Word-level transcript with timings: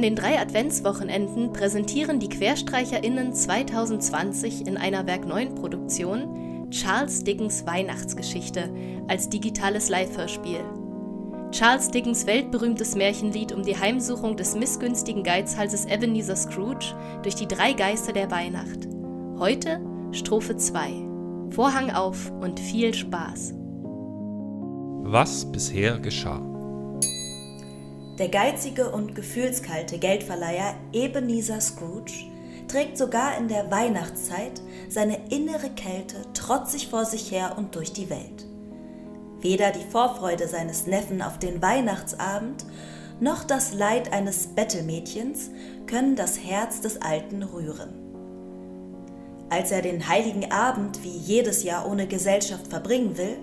An 0.00 0.04
den 0.04 0.16
drei 0.16 0.40
Adventswochenenden 0.40 1.52
präsentieren 1.52 2.20
die 2.20 2.30
QuerstreicherInnen 2.30 3.34
2020 3.34 4.66
in 4.66 4.78
einer 4.78 5.06
Werk 5.06 5.26
9 5.26 5.54
Produktion 5.54 6.70
Charles 6.70 7.22
Dickens 7.22 7.66
Weihnachtsgeschichte 7.66 8.70
als 9.08 9.28
digitales 9.28 9.90
Live-Hörspiel. 9.90 10.64
Charles 11.50 11.90
Dickens 11.90 12.26
weltberühmtes 12.26 12.94
Märchenlied 12.94 13.52
um 13.52 13.62
die 13.62 13.76
Heimsuchung 13.76 14.38
des 14.38 14.56
missgünstigen 14.56 15.22
Geizhalses 15.22 15.84
Ebenezer 15.84 16.36
Scrooge 16.36 16.94
durch 17.22 17.34
die 17.34 17.46
drei 17.46 17.74
Geister 17.74 18.14
der 18.14 18.30
Weihnacht. 18.30 18.88
Heute 19.38 19.82
Strophe 20.12 20.56
2. 20.56 21.50
Vorhang 21.50 21.90
auf 21.90 22.32
und 22.40 22.58
viel 22.58 22.94
Spaß. 22.94 23.52
Was 25.02 25.44
bisher 25.52 25.98
geschah. 25.98 26.49
Der 28.20 28.28
geizige 28.28 28.90
und 28.90 29.14
gefühlskalte 29.14 29.96
Geldverleiher 29.96 30.74
Ebenezer 30.92 31.58
Scrooge 31.58 32.12
trägt 32.68 32.98
sogar 32.98 33.38
in 33.38 33.48
der 33.48 33.70
Weihnachtszeit 33.70 34.60
seine 34.90 35.30
innere 35.30 35.70
Kälte 35.70 36.16
trotzig 36.34 36.88
vor 36.88 37.06
sich 37.06 37.32
her 37.32 37.54
und 37.56 37.76
durch 37.76 37.94
die 37.94 38.10
Welt. 38.10 38.46
Weder 39.40 39.70
die 39.70 39.90
Vorfreude 39.90 40.48
seines 40.48 40.86
Neffen 40.86 41.22
auf 41.22 41.38
den 41.38 41.62
Weihnachtsabend 41.62 42.66
noch 43.20 43.42
das 43.42 43.72
Leid 43.72 44.12
eines 44.12 44.48
Bettelmädchens 44.48 45.50
können 45.86 46.14
das 46.14 46.44
Herz 46.44 46.82
des 46.82 47.00
Alten 47.00 47.42
rühren. 47.42 47.94
Als 49.48 49.72
er 49.72 49.80
den 49.80 50.10
heiligen 50.10 50.52
Abend 50.52 51.02
wie 51.02 51.16
jedes 51.16 51.62
Jahr 51.62 51.90
ohne 51.90 52.06
Gesellschaft 52.06 52.66
verbringen 52.66 53.16
will, 53.16 53.38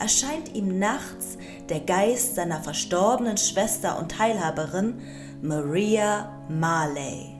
erscheint 0.00 0.54
ihm 0.54 0.80
nachts 0.80 1.38
der 1.70 1.80
Geist 1.80 2.34
seiner 2.34 2.60
verstorbenen 2.60 3.36
Schwester 3.36 3.98
und 3.98 4.12
Teilhaberin 4.12 5.00
Maria 5.42 6.30
Marley. 6.48 7.36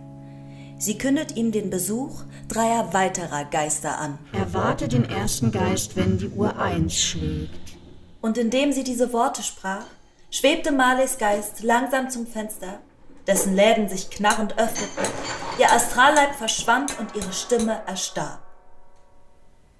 Sie 0.78 0.98
kündet 0.98 1.36
ihm 1.36 1.52
den 1.52 1.70
Besuch 1.70 2.22
dreier 2.48 2.92
weiterer 2.92 3.44
Geister 3.44 3.98
an. 3.98 4.18
Erwarte 4.33 4.88
den 4.88 5.08
ersten 5.08 5.50
Geist, 5.50 5.96
wenn 5.96 6.18
die 6.18 6.28
Uhr 6.28 6.58
eins 6.58 6.94
schlägt. 6.94 7.77
Und 8.20 8.36
indem 8.36 8.72
sie 8.72 8.84
diese 8.84 9.12
Worte 9.12 9.42
sprach, 9.42 9.86
schwebte 10.30 10.72
Marleys 10.72 11.16
Geist 11.18 11.62
langsam 11.62 12.11
zum 12.11 12.27
Fenster, 12.27 12.80
dessen 13.27 13.55
Läden 13.55 13.88
sich 13.88 14.11
knarrend 14.11 14.58
öffneten, 14.58 15.12
ihr 15.58 15.72
Astralleib 15.72 16.34
verschwand 16.34 16.98
und 16.98 17.16
ihre 17.16 17.33
Stimme 17.33 17.80
erstarb. 17.86 18.40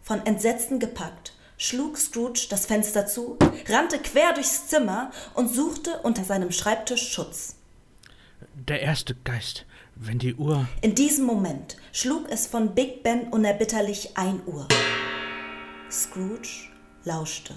Von 0.03 0.25
Entsetzen 0.25 0.79
gepackt, 0.79 1.36
schlug 1.59 1.99
Scrooge 1.99 2.47
das 2.51 2.67
Fenster 2.67 3.07
zu, 3.07 3.39
rannte 3.69 3.99
quer 3.99 4.33
durchs 4.35 4.69
Zimmer 4.69 5.11
und 5.35 5.53
suchte 5.53 6.01
unter 6.03 6.25
seinem 6.25 6.53
Schreibtisch 6.53 7.13
Schutz. 7.13 7.57
Der 8.55 8.81
erste 8.81 9.15
Geist, 9.15 9.65
wenn 9.95 10.19
die 10.19 10.35
Uhr. 10.35 10.69
In 10.83 10.95
diesem 10.95 11.25
Moment 11.25 11.77
schlug 11.93 12.27
es 12.31 12.47
von 12.47 12.75
Big 12.75 13.03
Ben 13.03 13.29
unerbitterlich 13.29 14.17
ein 14.17 14.41
Uhr. 14.47 14.67
Scrooge 15.91 16.71
lauschte. 17.05 17.55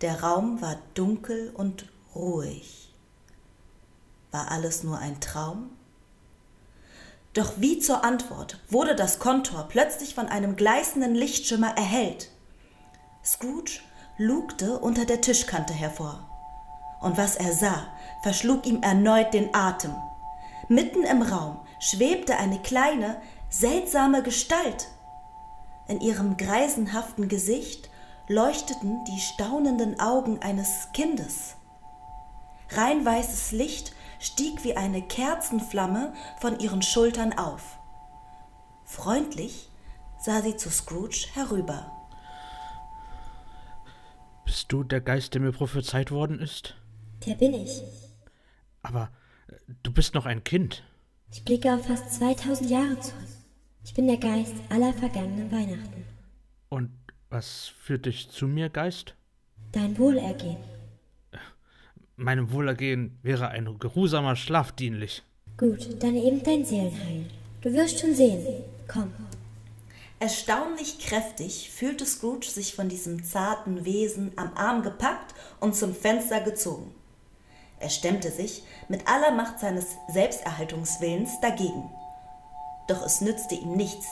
Der 0.00 0.22
Raum 0.22 0.60
war 0.60 0.78
dunkel 0.94 1.50
und 1.54 1.86
ruhig. 2.14 2.92
War 4.30 4.50
alles 4.50 4.82
nur 4.82 4.98
ein 4.98 5.20
Traum? 5.20 5.70
Doch 7.34 7.52
wie 7.56 7.78
zur 7.78 8.04
Antwort 8.04 8.58
wurde 8.68 8.94
das 8.94 9.18
Kontor 9.18 9.68
plötzlich 9.68 10.14
von 10.14 10.26
einem 10.26 10.56
gleißenden 10.56 11.14
Lichtschimmer 11.14 11.76
erhellt. 11.76 12.31
Scrooge 13.24 13.80
lugte 14.18 14.80
unter 14.80 15.04
der 15.04 15.20
Tischkante 15.20 15.72
hervor. 15.72 16.28
Und 17.00 17.16
was 17.16 17.36
er 17.36 17.52
sah, 17.52 17.86
verschlug 18.22 18.66
ihm 18.66 18.82
erneut 18.82 19.32
den 19.32 19.54
Atem. 19.54 19.94
Mitten 20.68 21.04
im 21.04 21.22
Raum 21.22 21.60
schwebte 21.78 22.36
eine 22.36 22.60
kleine, 22.60 23.20
seltsame 23.48 24.22
Gestalt. 24.22 24.88
In 25.86 26.00
ihrem 26.00 26.36
greisenhaften 26.36 27.28
Gesicht 27.28 27.90
leuchteten 28.28 29.04
die 29.04 29.20
staunenden 29.20 30.00
Augen 30.00 30.40
eines 30.42 30.88
Kindes. 30.92 31.56
Rein 32.70 33.04
weißes 33.04 33.52
Licht 33.52 33.92
stieg 34.18 34.64
wie 34.64 34.76
eine 34.76 35.02
Kerzenflamme 35.02 36.12
von 36.40 36.58
ihren 36.58 36.82
Schultern 36.82 37.32
auf. 37.36 37.78
Freundlich 38.84 39.70
sah 40.18 40.42
sie 40.42 40.56
zu 40.56 40.70
Scrooge 40.70 41.26
herüber. 41.34 42.01
Bist 44.44 44.72
du 44.72 44.82
der 44.84 45.00
Geist, 45.00 45.34
der 45.34 45.40
mir 45.40 45.52
prophezeit 45.52 46.10
worden 46.10 46.38
ist? 46.40 46.74
Der 47.26 47.34
bin 47.34 47.54
ich. 47.54 47.82
Aber 48.82 49.10
äh, 49.48 49.54
du 49.82 49.92
bist 49.92 50.14
noch 50.14 50.26
ein 50.26 50.44
Kind. 50.44 50.82
Ich 51.32 51.44
blicke 51.44 51.72
auf 51.72 51.86
fast 51.86 52.12
2000 52.14 52.70
Jahre 52.70 52.98
zurück. 53.00 53.28
Ich 53.84 53.94
bin 53.94 54.06
der 54.06 54.18
Geist 54.18 54.54
aller 54.68 54.92
vergangenen 54.92 55.50
Weihnachten. 55.50 56.04
Und 56.68 56.90
was 57.30 57.68
führt 57.68 58.06
dich 58.06 58.28
zu 58.30 58.46
mir, 58.46 58.68
Geist? 58.68 59.14
Dein 59.72 59.96
Wohlergehen. 59.98 60.58
Meinem 62.16 62.52
Wohlergehen 62.52 63.18
wäre 63.22 63.48
ein 63.48 63.78
geruhsamer 63.78 64.36
Schlaf 64.36 64.72
dienlich. 64.72 65.22
Gut, 65.56 66.02
dann 66.02 66.14
eben 66.14 66.42
dein 66.42 66.64
Seelenheil. 66.64 67.26
Du 67.62 67.72
wirst 67.72 68.00
schon 68.00 68.14
sehen. 68.14 68.44
Komm. 68.86 69.12
Erstaunlich 70.22 71.00
kräftig 71.00 71.72
fühlte 71.72 72.06
Scrooge 72.06 72.46
sich 72.46 72.76
von 72.76 72.88
diesem 72.88 73.24
zarten 73.24 73.84
Wesen 73.84 74.30
am 74.36 74.56
Arm 74.56 74.84
gepackt 74.84 75.34
und 75.58 75.74
zum 75.74 75.96
Fenster 75.96 76.40
gezogen. 76.40 76.94
Er 77.80 77.90
stemmte 77.90 78.30
sich 78.30 78.62
mit 78.86 79.08
aller 79.08 79.32
Macht 79.32 79.58
seines 79.58 79.96
Selbsterhaltungswillens 80.06 81.40
dagegen. 81.40 81.90
Doch 82.86 83.04
es 83.04 83.20
nützte 83.20 83.56
ihm 83.56 83.72
nichts. 83.72 84.06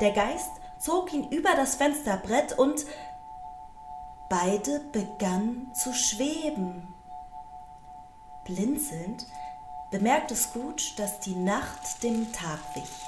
Der 0.00 0.12
Geist 0.12 0.52
zog 0.78 1.12
ihn 1.12 1.28
über 1.32 1.56
das 1.56 1.74
Fensterbrett 1.74 2.56
und 2.56 2.86
beide 4.30 4.78
begannen 4.92 5.72
zu 5.74 5.92
schweben. 5.92 6.86
Blinzelnd 8.44 9.26
bemerkte 9.90 10.36
Scrooge, 10.36 10.92
dass 10.96 11.18
die 11.18 11.34
Nacht 11.34 12.00
dem 12.04 12.32
Tag 12.32 12.60
wich. 12.76 13.07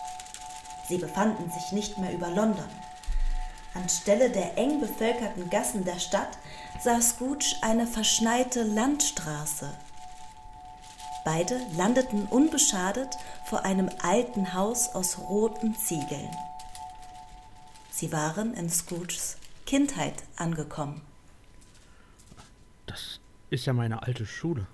Sie 0.91 0.99
befanden 0.99 1.49
sich 1.53 1.71
nicht 1.71 1.99
mehr 1.99 2.13
über 2.13 2.31
London. 2.31 2.69
Anstelle 3.75 4.29
der 4.29 4.59
eng 4.59 4.81
bevölkerten 4.81 5.49
Gassen 5.49 5.85
der 5.85 6.01
Stadt 6.01 6.37
sah 6.83 7.01
Scrooge 7.01 7.55
eine 7.63 7.87
verschneite 7.87 8.65
Landstraße. 8.65 9.71
Beide 11.25 11.61
landeten 11.77 12.27
unbeschadet 12.27 13.17
vor 13.45 13.65
einem 13.65 13.89
alten 14.03 14.53
Haus 14.53 14.89
aus 14.89 15.17
roten 15.17 15.77
Ziegeln. 15.77 16.31
Sie 17.93 18.11
waren 18.11 18.55
in 18.55 18.69
Scrooges 18.69 19.37
Kindheit 19.67 20.25
angekommen. 20.35 21.03
Das 22.87 23.21
ist 23.51 23.65
ja 23.65 23.73
meine 23.73 24.03
alte 24.03 24.27
Schule. 24.27 24.67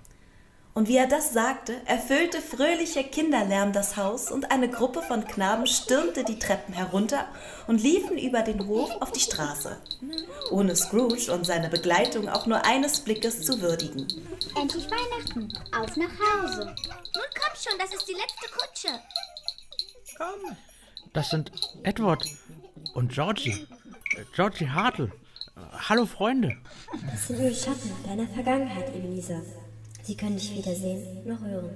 Und 0.77 0.87
wie 0.87 0.97
er 0.97 1.07
das 1.07 1.33
sagte, 1.33 1.73
erfüllte 1.87 2.39
fröhlicher 2.39 3.01
Kinderlärm 3.01 3.73
das 3.73 3.97
Haus 3.97 4.29
und 4.29 4.51
eine 4.51 4.69
Gruppe 4.69 5.01
von 5.01 5.25
Knaben 5.25 5.65
stürmte 5.65 6.23
die 6.23 6.37
Treppen 6.37 6.71
herunter 6.71 7.27
und 7.65 7.81
liefen 7.81 8.19
über 8.19 8.43
den 8.43 8.67
Hof 8.67 8.91
auf 9.01 9.11
die 9.11 9.19
Straße, 9.19 9.75
ohne 10.51 10.75
Scrooge 10.75 11.33
und 11.33 11.47
seine 11.47 11.69
Begleitung 11.69 12.29
auch 12.29 12.45
nur 12.45 12.63
eines 12.63 12.99
Blickes 12.99 13.41
zu 13.41 13.59
würdigen. 13.59 14.05
Endlich 14.55 14.85
Weihnachten, 14.91 15.51
auf 15.75 15.97
nach 15.97 16.11
Hause. 16.11 16.65
Nun 16.65 17.25
komm 17.33 17.55
schon, 17.55 17.79
das 17.79 17.95
ist 17.95 18.07
die 18.07 18.13
letzte 18.13 18.47
Kutsche. 18.55 18.99
Komm. 20.15 20.57
Das 21.13 21.31
sind 21.31 21.51
Edward 21.81 22.23
und 22.93 23.11
Georgie. 23.11 23.65
Georgie 24.35 24.69
Hartl. 24.69 25.11
Hallo 25.89 26.05
Freunde. 26.05 26.55
Das 27.11 27.29
sind 27.29 27.39
nur 27.39 27.51
Schatten 27.51 27.91
deiner 28.05 28.27
Vergangenheit, 28.27 28.95
Ebenezer. 28.95 29.41
Sie 30.07 30.15
können 30.15 30.37
dich 30.37 30.55
weder 30.55 30.73
sehen 30.73 31.27
noch 31.27 31.41
hören. 31.41 31.69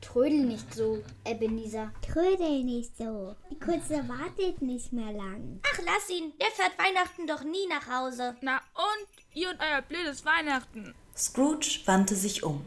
Trödel 0.00 0.44
nicht 0.44 0.74
so, 0.74 1.04
Ebenezer. 1.24 1.92
Trödel 2.02 2.64
nicht 2.64 2.96
so. 2.98 3.36
Die 3.48 3.60
Kutsche 3.60 4.02
wartet 4.08 4.60
nicht 4.60 4.92
mehr 4.92 5.12
lang. 5.12 5.60
Ach, 5.72 5.78
lass 5.84 6.10
ihn. 6.10 6.32
Der 6.40 6.48
fährt 6.48 6.76
Weihnachten 6.80 7.28
doch 7.28 7.44
nie 7.44 7.68
nach 7.68 7.88
Hause. 7.88 8.34
Na 8.40 8.56
und? 8.74 9.34
Ihr 9.34 9.50
und 9.50 9.60
euer 9.60 9.82
blödes 9.82 10.24
Weihnachten. 10.24 10.96
Scrooge 11.16 11.78
wandte 11.84 12.16
sich 12.16 12.42
um. 12.42 12.64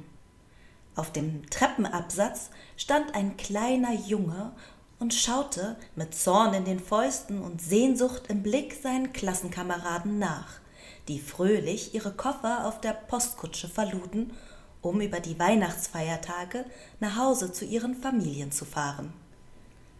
Auf 0.96 1.12
dem 1.12 1.50
Treppenabsatz 1.50 2.50
stand 2.78 3.14
ein 3.14 3.36
kleiner 3.36 3.94
Junge 3.94 4.54
und 5.00 5.14
schaute 5.14 5.76
mit 5.98 6.16
Zorn 6.16 6.54
in 6.54 6.64
den 6.64 6.80
Fäusten 6.80 7.42
und 7.42 7.62
Sehnsucht 7.62 8.28
im 8.30 8.42
Blick 8.42 8.74
seinen 8.82 9.12
Klassenkameraden 9.12 10.18
nach, 10.18 10.62
die 11.10 11.20
fröhlich 11.20 11.94
ihre 11.94 12.14
Koffer 12.14 12.66
auf 12.66 12.80
der 12.80 12.94
Postkutsche 12.94 13.68
verluden 13.68 14.32
um 14.82 15.02
über 15.02 15.20
die 15.20 15.38
Weihnachtsfeiertage 15.38 16.66
nach 17.00 17.18
Hause 17.18 17.52
zu 17.52 17.66
ihren 17.66 17.96
Familien 17.96 18.52
zu 18.52 18.66
fahren. 18.66 19.14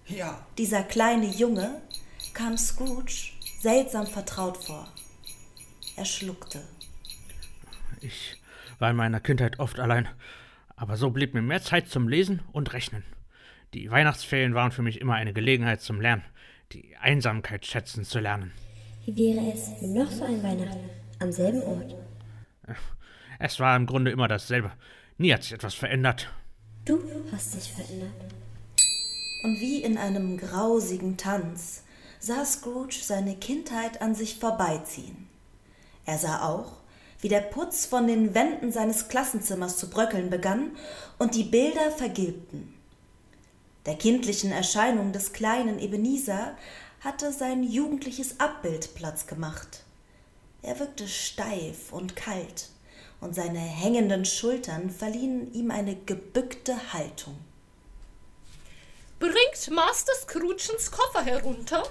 Ja. 0.08 0.46
Dieser 0.58 0.84
kleine 0.84 1.28
Junge 1.28 1.82
kam 2.34 2.58
Scrooge 2.58 3.32
seltsam 3.60 4.08
vertraut 4.08 4.58
vor. 4.58 4.88
Er 5.96 6.06
schluckte. 6.06 6.62
Ich 8.02 8.38
war 8.80 8.90
in 8.90 8.96
meiner 8.96 9.20
Kindheit 9.20 9.60
oft 9.60 9.80
allein, 9.80 10.08
Aber 10.78 10.96
so 10.96 11.10
blieb 11.10 11.34
mir 11.34 11.42
mehr 11.42 11.62
Zeit 11.62 11.90
zum 11.90 12.08
Lesen 12.08 12.42
und 12.54 12.72
Rechnen. 12.72 13.04
Die 13.74 13.92
Weihnachtsferien 13.92 14.56
waren 14.56 14.72
für 14.72 14.82
mich 14.82 15.02
immer 15.02 15.16
eine 15.16 15.34
Gelegenheit 15.34 15.82
zum 15.82 16.00
Lernen, 16.00 16.24
die 16.72 16.96
Einsamkeit 16.96 17.66
schätzen 17.66 18.06
zu 18.06 18.20
lernen. 18.20 18.54
Wie 19.06 19.16
wäre 19.18 19.52
es 19.52 19.70
mit 19.82 19.92
noch 19.92 20.10
so 20.10 20.24
ein 20.24 20.42
Weihnachten 20.42 20.90
am 21.20 21.32
selben 21.34 21.62
Ort? 21.64 21.96
Es 23.40 23.60
war 23.60 23.76
im 23.76 23.86
Grunde 23.86 24.12
immer 24.12 24.28
dasselbe. 24.28 24.72
Nie 25.18 25.34
hat 25.34 25.44
sich 25.44 25.54
etwas 25.54 25.74
verändert. 25.74 26.30
Du 26.86 27.02
hast 27.32 27.56
dich 27.56 27.72
verändert. 27.72 28.12
Und 29.44 29.60
wie 29.62 29.82
in 29.82 29.98
einem 29.98 30.38
grausigen 30.38 31.16
Tanz 31.16 31.84
sah 32.20 32.44
Scrooge 32.44 33.00
seine 33.02 33.36
Kindheit 33.38 34.02
an 34.02 34.14
sich 34.14 34.38
vorbeiziehen. 34.38 35.28
Er 36.06 36.18
sah 36.18 36.44
auch, 36.44 36.74
wie 37.22 37.30
der 37.30 37.40
Putz 37.42 37.86
von 37.86 38.08
den 38.08 38.34
Wänden 38.34 38.72
seines 38.72 39.08
Klassenzimmers 39.08 39.78
zu 39.78 39.90
bröckeln 39.90 40.30
begann 40.30 40.72
und 41.18 41.36
die 41.36 41.44
Bilder 41.44 41.92
vergilbten. 41.92 42.74
Der 43.86 43.96
kindlichen 43.96 44.52
Erscheinung 44.52 45.14
des 45.14 45.32
kleinen 45.32 45.80
Ebenezer 45.80 46.58
hatte 47.02 47.32
sein 47.32 47.64
jugendliches 47.64 48.40
Abbild 48.40 48.94
Platz 48.96 49.28
gemacht. 49.28 49.84
Er 50.62 50.80
wirkte 50.80 51.08
steif 51.08 51.94
und 51.94 52.18
kalt, 52.18 52.70
und 53.22 53.36
seine 53.36 53.60
hängenden 53.60 54.26
Schultern 54.26 54.90
verliehen 54.90 55.54
ihm 55.54 55.72
eine 55.72 55.96
gebückte 55.96 56.94
Haltung. 56.94 57.38
Bringt 59.20 59.70
Master 59.72 60.14
Scroogens 60.22 60.92
Koffer 60.92 61.24
herunter? 61.24 61.84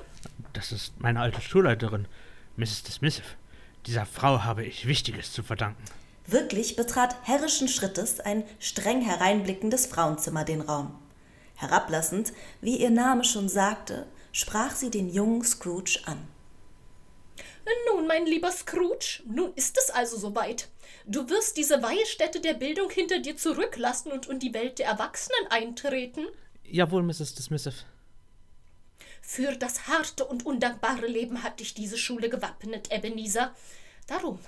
Das 0.55 0.73
ist 0.73 0.99
meine 0.99 1.21
alte 1.21 1.43
Schulleiterin, 1.43 2.09
Mrs. 2.57 2.85
Dismissive. 2.85 3.27
Dieser 3.87 4.07
Frau 4.07 4.43
habe 4.45 4.65
ich 4.65 4.87
Wichtiges 4.87 5.33
zu 5.33 5.43
verdanken. 5.43 5.85
Wirklich 6.27 6.77
betrat 6.77 7.17
herrischen 7.23 7.69
Schrittes 7.69 8.21
ein 8.21 8.45
streng 8.59 9.01
hereinblickendes 9.01 9.87
Frauenzimmer 9.87 10.45
den 10.45 10.61
Raum. 10.61 10.95
Herablassend, 11.57 12.33
wie 12.61 12.77
ihr 12.77 12.91
Name 12.91 13.25
schon 13.25 13.49
sagte, 13.49 14.07
sprach 14.33 14.73
sie 14.73 14.91
den 14.91 15.11
jungen 15.11 15.43
Scrooge 15.45 16.01
an. 16.07 16.19
Nun, 17.87 18.07
mein 18.07 18.27
lieber 18.27 18.51
Scrooge, 18.53 19.23
nun 19.27 19.53
ist 19.55 19.77
es 19.79 19.91
also 19.91 20.17
soweit. 20.17 20.69
Du 21.07 21.29
wirst 21.29 21.57
diese 21.57 21.83
Weihestätte 21.83 22.41
der 22.41 22.55
Bildung 22.55 22.91
hinter 22.91 23.19
dir 23.19 23.37
zurücklassen 23.37 24.13
und 24.13 24.27
in 24.27 24.39
die 24.39 24.55
Welt 24.55 24.79
der 24.79 24.87
Erwachsenen 24.87 25.47
eintreten? 25.51 26.27
Jawohl, 26.65 27.03
Mrs. 27.03 27.35
Dismissive. 27.35 27.77
Für 29.21 29.57
das 29.57 29.89
harte 29.89 30.25
und 30.25 30.47
undankbare 30.47 31.07
Leben 31.07 31.43
hat 31.43 31.61
dich 31.61 31.75
diese 31.75 31.99
Schule 31.99 32.31
gewappnet, 32.31 32.93
Ebenezer. 32.93 33.55
Darum, 34.07 34.39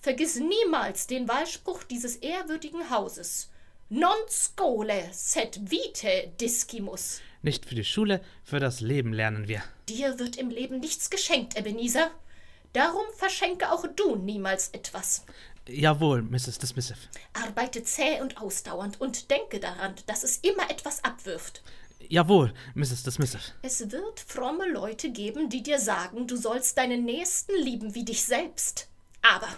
vergiss 0.00 0.36
niemals 0.36 1.06
den 1.06 1.28
Wahlspruch 1.28 1.84
dieses 1.84 2.16
ehrwürdigen 2.16 2.90
Hauses. 2.90 3.50
Non 3.90 4.16
scole 4.28 5.08
sed 5.12 5.70
vitae 5.70 6.32
discimus. 6.40 7.20
Nicht 7.42 7.66
für 7.66 7.74
die 7.74 7.84
Schule, 7.84 8.22
für 8.42 8.58
das 8.58 8.80
Leben 8.80 9.12
lernen 9.12 9.46
wir. 9.46 9.62
Dir 9.88 10.18
wird 10.18 10.36
im 10.36 10.50
Leben 10.50 10.80
nichts 10.80 11.10
geschenkt, 11.10 11.56
Ebenezer. 11.56 12.10
Darum 12.74 13.04
verschenke 13.16 13.70
auch 13.70 13.86
du 13.86 14.16
niemals 14.16 14.68
etwas. 14.70 15.24
Jawohl, 15.66 16.22
Mrs. 16.22 16.58
Dismissive. 16.58 16.98
Arbeite 17.32 17.84
zäh 17.84 18.20
und 18.20 18.36
ausdauernd 18.36 19.00
und 19.00 19.30
denke 19.30 19.60
daran, 19.60 19.94
dass 20.06 20.24
es 20.24 20.38
immer 20.38 20.68
etwas 20.70 21.02
abwirft. 21.04 21.62
Jawohl, 22.08 22.52
Mrs. 22.74 23.04
Dismissive. 23.04 23.42
Es 23.62 23.90
wird 23.92 24.20
fromme 24.20 24.68
Leute 24.68 25.10
geben, 25.10 25.48
die 25.48 25.62
dir 25.62 25.78
sagen, 25.78 26.26
du 26.26 26.36
sollst 26.36 26.76
deinen 26.76 27.04
Nächsten 27.04 27.54
lieben 27.54 27.94
wie 27.94 28.04
dich 28.04 28.24
selbst. 28.24 28.88
Aber 29.22 29.48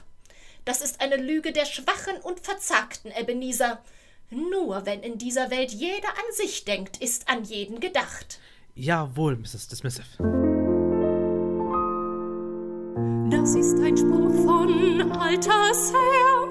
das 0.66 0.82
ist 0.82 1.00
eine 1.00 1.16
Lüge 1.16 1.52
der 1.52 1.64
Schwachen 1.64 2.18
und 2.22 2.40
Verzagten, 2.40 3.10
Ebenezer. 3.10 3.82
Nur 4.30 4.84
wenn 4.84 5.02
in 5.02 5.16
dieser 5.16 5.50
Welt 5.50 5.72
jeder 5.72 6.10
an 6.10 6.34
sich 6.34 6.66
denkt, 6.66 6.98
ist 6.98 7.28
an 7.28 7.44
jeden 7.44 7.80
gedacht. 7.80 8.40
Jawohl, 8.74 9.36
Mrs. 9.36 9.68
Dismissive. 9.68 10.55
Das 13.30 13.54
ist 13.56 13.80
ein 13.80 13.96
Spruch 13.96 14.32
von 14.44 15.10
alters 15.12 15.92
her, 15.92 16.48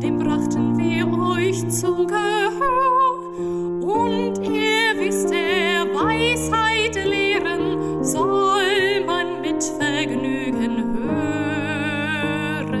dem 0.00 0.18
brachten 0.18 0.78
wir 0.78 1.06
euch 1.36 1.68
zu 1.68 2.06
Gehör. 2.06 3.34
Und 3.82 4.38
ihr 4.38 4.94
wisst, 4.96 5.30
der 5.30 5.86
Weisheit 5.92 6.94
lehren 7.04 8.02
soll 8.04 9.04
man 9.04 9.40
mit 9.40 9.64
Vergnügen 9.64 10.94
hören. 11.08 12.72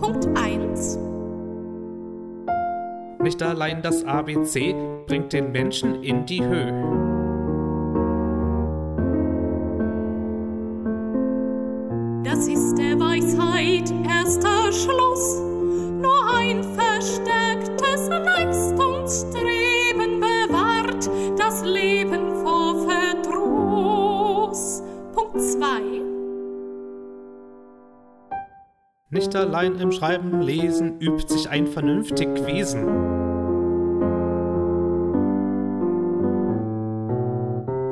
Punkt 0.00 0.26
1. 0.38 0.98
Nicht 3.22 3.42
allein 3.42 3.82
das 3.82 4.04
ABC 4.04 4.74
bringt 5.06 5.34
den 5.34 5.52
Menschen 5.52 6.02
in 6.02 6.24
die 6.24 6.42
Höhe. 6.42 6.99
Nicht 29.30 29.42
allein 29.42 29.76
im 29.76 29.92
Schreiben, 29.92 30.40
Lesen 30.40 30.98
übt 30.98 31.32
sich 31.32 31.48
ein 31.48 31.68
vernünftig 31.68 32.26
Wesen. 32.46 32.84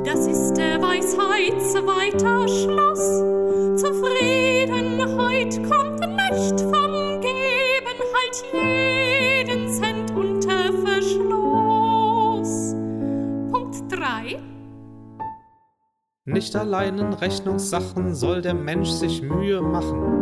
Das 0.05 0.27
ist 0.27 0.55
der 0.55 0.83
Weisheit 0.83 1.63
zweiter 1.63 2.49
Schluss. 2.49 3.23
Zufriedenheit 3.81 5.63
kommt 5.63 6.01
nicht 6.01 6.61
vom 6.61 7.21
Geben, 7.21 7.99
halt 8.17 8.45
jeden 8.53 9.69
Cent 9.69 10.11
unter 10.17 10.73
Verschluss. 10.85 12.75
Punkt 13.53 13.77
3. 13.93 14.41
Nicht 16.25 16.57
allein 16.57 16.99
in 16.99 17.13
Rechnungssachen 17.13 18.13
soll 18.17 18.43
der 18.43 18.55
Mensch 18.55 18.89
sich 18.89 19.23
Mühe 19.23 19.63
machen. 19.63 20.18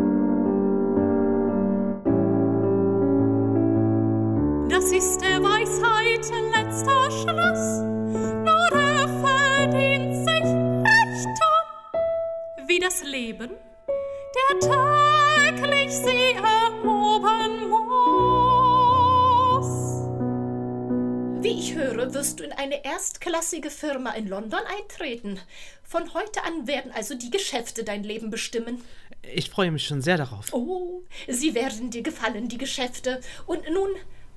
Erstklassige 23.36 23.70
Firma 23.70 24.12
in 24.12 24.28
London 24.28 24.60
eintreten. 24.78 25.38
Von 25.82 26.14
heute 26.14 26.42
an 26.44 26.66
werden 26.66 26.90
also 26.92 27.14
die 27.14 27.30
Geschäfte 27.30 27.84
dein 27.84 28.02
Leben 28.02 28.30
bestimmen. 28.30 28.82
Ich 29.22 29.50
freue 29.50 29.70
mich 29.70 29.86
schon 29.86 30.00
sehr 30.02 30.16
darauf. 30.16 30.52
Oh, 30.52 31.02
sie 31.28 31.54
werden 31.54 31.90
dir 31.90 32.02
gefallen, 32.02 32.48
die 32.48 32.58
Geschäfte. 32.58 33.20
Und 33.46 33.68
nun, 33.70 33.90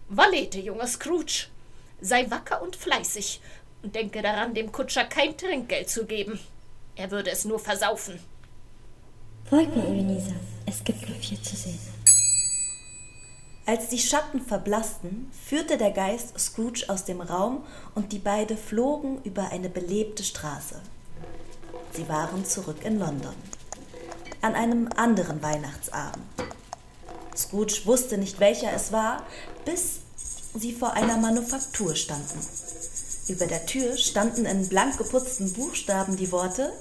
Valete, 0.10 0.60
junger 0.60 0.88
Scrooge. 0.88 1.48
Sei 2.01 2.29
wacker 2.29 2.62
und 2.62 2.75
fleißig 2.75 3.41
und 3.84 3.96
denke 3.96 4.22
daran, 4.22 4.53
dem 4.53 4.72
Kutscher 4.72 5.06
kein 5.06 5.38
Trinkgeld 5.38 5.89
zu 5.89 6.06
geben. 6.06 6.39
Er 6.96 7.12
würde 7.12 7.32
es 7.32 7.46
nur 7.46 7.60
versaufen. 7.60 8.20
Folgt 9.46 9.75
mir, 9.75 9.84
Ebenezer. 9.84 10.36
Es 10.65 10.84
gibt 10.84 11.08
noch 11.10 11.15
viel 11.15 11.41
zu 11.41 11.56
sehen. 11.56 11.99
Als 13.70 13.90
die 13.90 14.00
Schatten 14.00 14.42
verblassten, 14.42 15.32
führte 15.46 15.78
der 15.78 15.92
Geist 15.92 16.40
Scrooge 16.40 16.86
aus 16.88 17.06
dem 17.06 17.22
Raum 17.22 17.64
und 17.94 18.12
die 18.12 18.18
beiden 18.18 18.58
flogen 18.58 19.22
über 19.24 19.52
eine 19.52 19.70
belebte 19.70 20.24
Straße. 20.24 20.82
Sie 21.92 22.10
waren 22.10 22.44
zurück 22.46 22.84
in 22.84 22.98
London. 22.98 23.36
An 24.42 24.56
einem 24.56 24.90
anderen 24.96 25.44
Weihnachtsabend. 25.44 26.26
Scrooge 27.38 27.82
wusste 27.86 28.18
nicht, 28.18 28.40
welcher 28.40 28.74
es 28.74 28.92
war, 28.92 29.22
bis 29.66 30.00
sie 30.56 30.74
vor 30.74 30.94
einer 30.94 31.18
Manufaktur 31.18 31.96
standen. 31.96 32.40
Über 33.28 33.46
der 33.46 33.68
Tür 33.68 33.98
standen 33.98 34.48
in 34.48 34.68
blank 34.68 34.98
geputzten 34.98 35.54
Buchstaben 35.54 36.18
die 36.18 36.32
Worte 36.32 36.74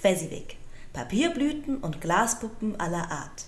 Fezziwig, 0.00 0.56
Papierblüten 0.92 1.78
und 1.78 2.00
Glaspuppen 2.00 2.78
aller 2.78 3.10
Art. 3.10 3.46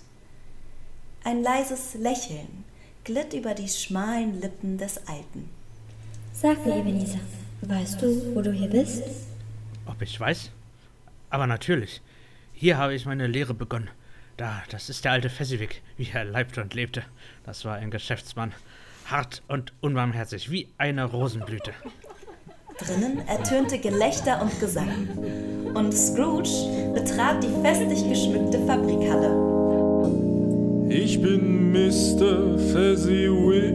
Ein 1.23 1.45
leises 1.45 1.95
Lächeln 1.95 2.65
glitt 3.11 3.35
über 3.35 3.55
die 3.55 3.69
schmalen 3.69 4.41
Lippen 4.41 4.79
des 4.79 4.99
Alten. 5.09 5.49
Sag 6.33 6.65
mir, 6.65 6.77
Ebenezer, 6.77 7.19
weißt 7.63 8.01
du, 8.01 8.37
wo 8.37 8.41
du 8.41 8.53
hier 8.53 8.69
bist? 8.69 9.03
Ob 9.85 10.01
ich 10.01 10.19
weiß? 10.19 10.51
Aber 11.29 11.49
natürlich. 11.49 12.01
Hier 12.55 12.79
habe 12.79 12.95
ich 12.95 13.07
meine 13.07 13.27
Lehre 13.27 13.53
begonnen. 13.53 13.91
da, 14.37 14.63
das 14.71 14.89
ist 14.89 15.05
der 15.05 15.13
alte 15.13 15.29
Fessiwick, 15.29 15.83
wie 15.97 16.09
er 16.13 16.25
leibte 16.25 16.63
und 16.63 16.73
lebte. 16.75 17.03
Das 17.45 17.65
war 17.65 17.77
ein 17.77 17.91
Geschäftsmann. 17.91 18.53
Hart 19.07 19.43
und 19.49 19.73
unbarmherzig, 19.81 20.51
wie 20.53 20.69
eine 20.79 21.05
Rosenblüte. 21.05 21.73
Drinnen 22.79 23.27
ertönte 23.27 23.79
Gelächter 23.79 24.41
und 24.41 24.59
Gesang. 24.61 25.09
Und 25.75 25.93
Scrooge 25.93 26.95
betrat 26.95 27.43
die 27.43 27.61
festlich 27.61 28.09
geschmückte 28.09 28.65
Fabrikhalle. 28.67 29.60
Ich 30.93 31.23
bin 31.23 31.71
Mr. 31.71 32.59
Fezziwig, 32.59 33.75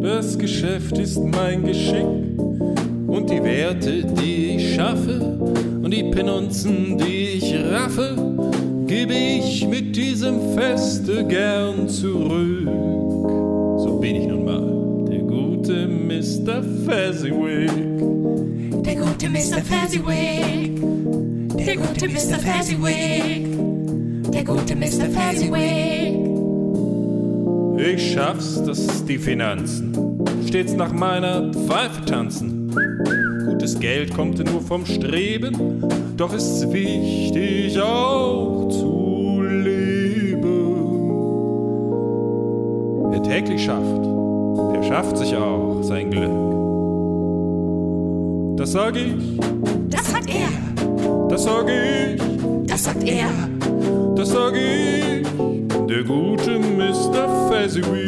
das 0.00 0.38
Geschäft 0.38 0.96
ist 0.96 1.22
mein 1.22 1.64
Geschick. 1.64 2.06
Und 3.06 3.28
die 3.28 3.44
Werte, 3.44 4.02
die 4.02 4.56
ich 4.56 4.74
schaffe, 4.74 5.20
und 5.82 5.92
die 5.92 6.04
Penunzen, 6.04 6.96
die 6.96 7.36
ich 7.36 7.54
raffe, 7.70 8.16
gebe 8.86 9.12
ich 9.12 9.68
mit 9.68 9.94
diesem 9.94 10.54
Feste 10.54 11.26
gern 11.26 11.86
zurück. 11.86 12.66
So 13.84 13.98
bin 14.00 14.16
ich 14.16 14.26
nun 14.26 14.44
mal, 14.46 15.10
der 15.10 15.20
gute 15.20 15.86
Mr. 15.88 16.62
Fezziwig. 16.86 17.70
Der 18.82 18.96
gute 18.96 19.28
Mr. 19.28 19.60
Fezziwig. 19.62 20.72
Der 21.66 21.76
gute 21.76 22.08
Mr. 22.08 22.38
Fezziwig. 22.38 23.46
Der 24.32 24.44
gute 24.44 24.74
Mr. 24.74 25.10
Fezziwig. 25.10 26.09
Ich 27.82 28.12
schaff's, 28.12 28.62
dass 28.62 29.04
die 29.06 29.16
Finanzen 29.18 29.94
stets 30.46 30.74
nach 30.74 30.92
meiner 30.92 31.50
Pfeife 31.52 32.04
tanzen. 32.04 32.70
Gutes 33.46 33.78
Geld 33.80 34.14
kommt 34.14 34.38
nur 34.44 34.60
vom 34.60 34.84
Streben, 34.84 35.82
doch 36.16 36.34
ist's 36.34 36.70
wichtig 36.72 37.80
auch 37.80 38.68
zu 38.68 39.40
leben. 39.42 40.42
Wer 43.10 43.22
täglich 43.22 43.64
schafft, 43.64 44.04
der 44.74 44.82
schafft 44.82 45.16
sich 45.16 45.34
auch 45.36 45.82
sein 45.82 46.10
Glück. 46.10 46.30
Das 48.58 48.72
sag 48.72 48.94
ich, 48.96 49.38
Das 49.88 50.10
sagt 50.10 50.28
er. 50.28 51.28
das 51.28 51.44
sag 51.44 51.66
ich, 51.68 52.20
Das 52.66 52.84
sagt 52.84 53.04
er. 53.08 53.28
das 54.16 54.28
sag 54.30 54.52
ich, 54.54 55.26
der 55.90 56.04
gute 56.04 56.56
Mr. 56.56 57.48
Fezziwig. 57.48 58.06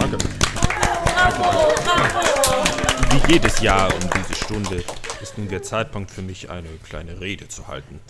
Danke. 0.00 0.18
Wie 3.10 3.32
jedes 3.32 3.60
Jahr 3.60 3.94
um 3.94 4.00
diese 4.00 4.34
Stunde 4.34 4.84
ist 5.20 5.38
nun 5.38 5.46
der 5.48 5.62
Zeitpunkt 5.62 6.10
für 6.10 6.22
mich, 6.22 6.50
eine 6.50 6.68
kleine 6.82 7.20
Rede 7.20 7.46
zu 7.46 7.68
halten. 7.68 8.00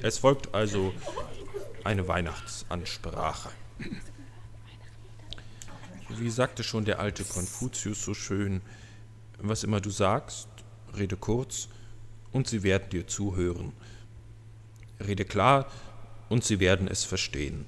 Es 0.00 0.18
folgt 0.18 0.54
also 0.54 0.94
eine 1.82 2.06
Weihnachtsansprache. 2.06 3.50
Wie 6.08 6.30
sagte 6.30 6.62
schon 6.62 6.84
der 6.84 7.00
alte 7.00 7.24
Konfuzius 7.24 8.04
so 8.04 8.14
schön, 8.14 8.60
was 9.38 9.64
immer 9.64 9.80
du 9.80 9.90
sagst, 9.90 10.46
rede 10.96 11.16
kurz 11.16 11.68
und 12.32 12.48
sie 12.48 12.62
werden 12.62 12.90
dir 12.90 13.06
zuhören. 13.06 13.72
Rede 15.06 15.24
klar 15.24 15.66
und 16.28 16.44
sie 16.44 16.60
werden 16.60 16.88
es 16.88 17.04
verstehen. 17.04 17.66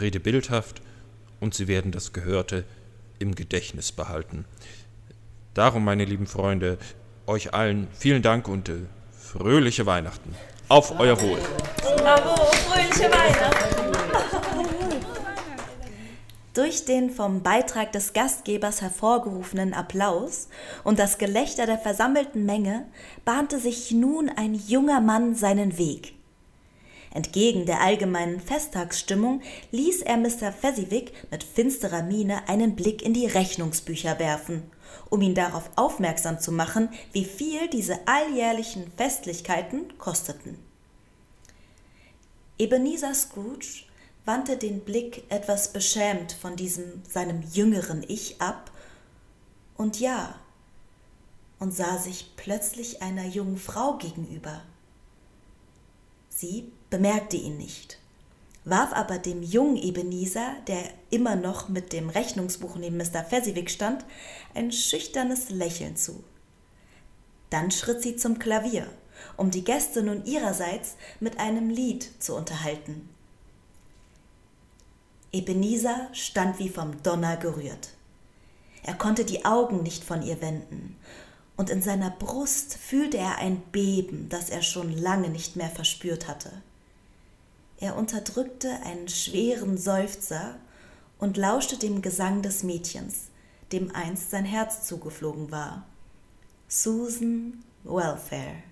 Rede 0.00 0.20
bildhaft 0.20 0.82
und 1.40 1.54
sie 1.54 1.68
werden 1.68 1.92
das 1.92 2.12
Gehörte 2.12 2.64
im 3.18 3.34
Gedächtnis 3.34 3.92
behalten. 3.92 4.44
Darum, 5.54 5.84
meine 5.84 6.04
lieben 6.04 6.26
Freunde, 6.26 6.78
euch 7.26 7.54
allen 7.54 7.88
vielen 7.92 8.22
Dank 8.22 8.48
und 8.48 8.68
äh, 8.68 8.78
fröhliche 9.12 9.86
Weihnachten. 9.86 10.34
Auf 10.68 10.98
euer 10.98 11.20
Wohl. 11.20 11.38
Bravo, 11.96 12.34
fröhliche 12.52 13.10
Weihnachten! 13.10 13.91
Durch 16.54 16.84
den 16.84 17.08
vom 17.08 17.42
Beitrag 17.42 17.92
des 17.92 18.12
Gastgebers 18.12 18.82
hervorgerufenen 18.82 19.72
Applaus 19.72 20.48
und 20.84 20.98
das 20.98 21.16
Gelächter 21.16 21.64
der 21.64 21.78
versammelten 21.78 22.44
Menge 22.44 22.86
bahnte 23.24 23.58
sich 23.58 23.90
nun 23.90 24.28
ein 24.28 24.54
junger 24.54 25.00
Mann 25.00 25.34
seinen 25.34 25.78
Weg. 25.78 26.14
Entgegen 27.14 27.64
der 27.64 27.80
allgemeinen 27.80 28.38
Festtagsstimmung 28.40 29.40
ließ 29.70 30.02
er 30.02 30.18
Mr. 30.18 30.52
Fezziwig 30.52 31.12
mit 31.30 31.42
finsterer 31.42 32.02
Miene 32.02 32.48
einen 32.48 32.76
Blick 32.76 33.02
in 33.02 33.14
die 33.14 33.26
Rechnungsbücher 33.26 34.18
werfen, 34.18 34.62
um 35.08 35.22
ihn 35.22 35.34
darauf 35.34 35.70
aufmerksam 35.76 36.38
zu 36.38 36.52
machen, 36.52 36.90
wie 37.12 37.24
viel 37.24 37.68
diese 37.68 37.98
alljährlichen 38.06 38.92
Festlichkeiten 38.96 39.96
kosteten. 39.96 40.58
Ebenezer 42.58 43.14
Scrooge 43.14 43.84
wandte 44.24 44.56
den 44.56 44.80
Blick 44.80 45.24
etwas 45.30 45.72
beschämt 45.72 46.32
von 46.32 46.56
diesem 46.56 47.02
seinem 47.08 47.42
jüngeren 47.52 48.04
Ich 48.06 48.40
ab 48.40 48.70
und 49.76 49.98
ja, 49.98 50.34
und 51.58 51.72
sah 51.74 51.98
sich 51.98 52.32
plötzlich 52.36 53.02
einer 53.02 53.24
jungen 53.24 53.56
Frau 53.56 53.96
gegenüber. 53.96 54.62
Sie 56.28 56.72
bemerkte 56.90 57.36
ihn 57.36 57.56
nicht, 57.56 57.98
warf 58.64 58.92
aber 58.92 59.18
dem 59.18 59.42
jungen 59.42 59.76
Ebenezer, 59.76 60.56
der 60.66 60.82
immer 61.10 61.36
noch 61.36 61.68
mit 61.68 61.92
dem 61.92 62.08
Rechnungsbuch 62.08 62.76
neben 62.76 62.96
Mr. 62.96 63.24
Fezziwig 63.24 63.70
stand, 63.70 64.04
ein 64.54 64.72
schüchternes 64.72 65.50
Lächeln 65.50 65.96
zu. 65.96 66.24
Dann 67.50 67.70
schritt 67.70 68.02
sie 68.02 68.16
zum 68.16 68.38
Klavier, 68.38 68.86
um 69.36 69.50
die 69.50 69.62
Gäste 69.62 70.02
nun 70.02 70.24
ihrerseits 70.24 70.96
mit 71.20 71.38
einem 71.38 71.70
Lied 71.70 72.10
zu 72.20 72.34
unterhalten. 72.34 73.08
Ebenezer 75.32 76.08
stand 76.12 76.58
wie 76.58 76.68
vom 76.68 77.02
Donner 77.02 77.36
gerührt. 77.36 77.90
Er 78.82 78.94
konnte 78.94 79.24
die 79.24 79.44
Augen 79.44 79.82
nicht 79.82 80.04
von 80.04 80.22
ihr 80.22 80.40
wenden, 80.42 80.96
und 81.56 81.70
in 81.70 81.82
seiner 81.82 82.10
Brust 82.10 82.76
fühlte 82.76 83.18
er 83.18 83.38
ein 83.38 83.60
Beben, 83.72 84.28
das 84.28 84.50
er 84.50 84.62
schon 84.62 84.92
lange 84.92 85.28
nicht 85.28 85.56
mehr 85.56 85.70
verspürt 85.70 86.28
hatte. 86.28 86.50
Er 87.78 87.96
unterdrückte 87.96 88.70
einen 88.84 89.08
schweren 89.08 89.76
Seufzer 89.78 90.56
und 91.18 91.36
lauschte 91.36 91.78
dem 91.78 92.02
Gesang 92.02 92.42
des 92.42 92.62
Mädchens, 92.62 93.28
dem 93.72 93.94
einst 93.94 94.30
sein 94.30 94.44
Herz 94.44 94.86
zugeflogen 94.86 95.50
war. 95.50 95.86
Susan 96.68 97.62
Welfare. 97.84 98.62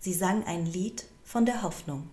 Sie 0.00 0.14
sang 0.14 0.44
ein 0.44 0.66
Lied 0.66 1.04
von 1.24 1.46
der 1.46 1.62
Hoffnung. 1.62 2.08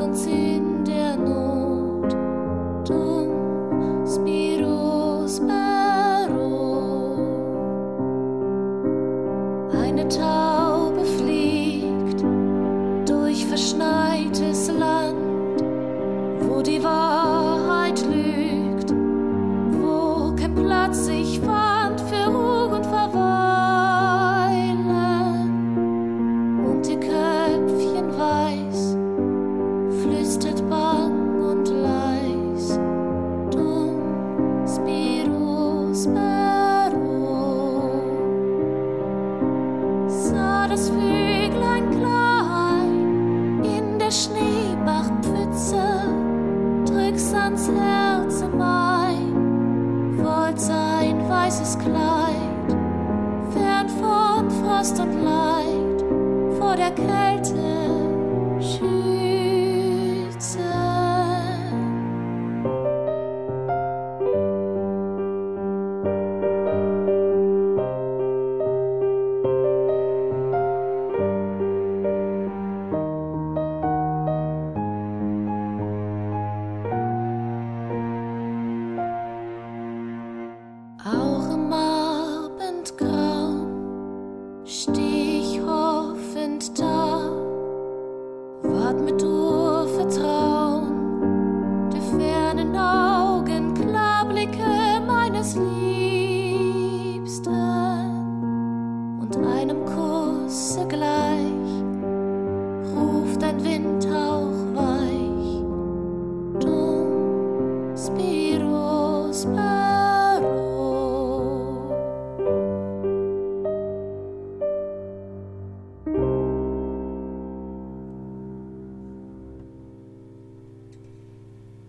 Uns 0.00 0.26
in 0.26 0.84
der 0.84 1.16
Not. 1.16 2.12
Dum 2.88 3.25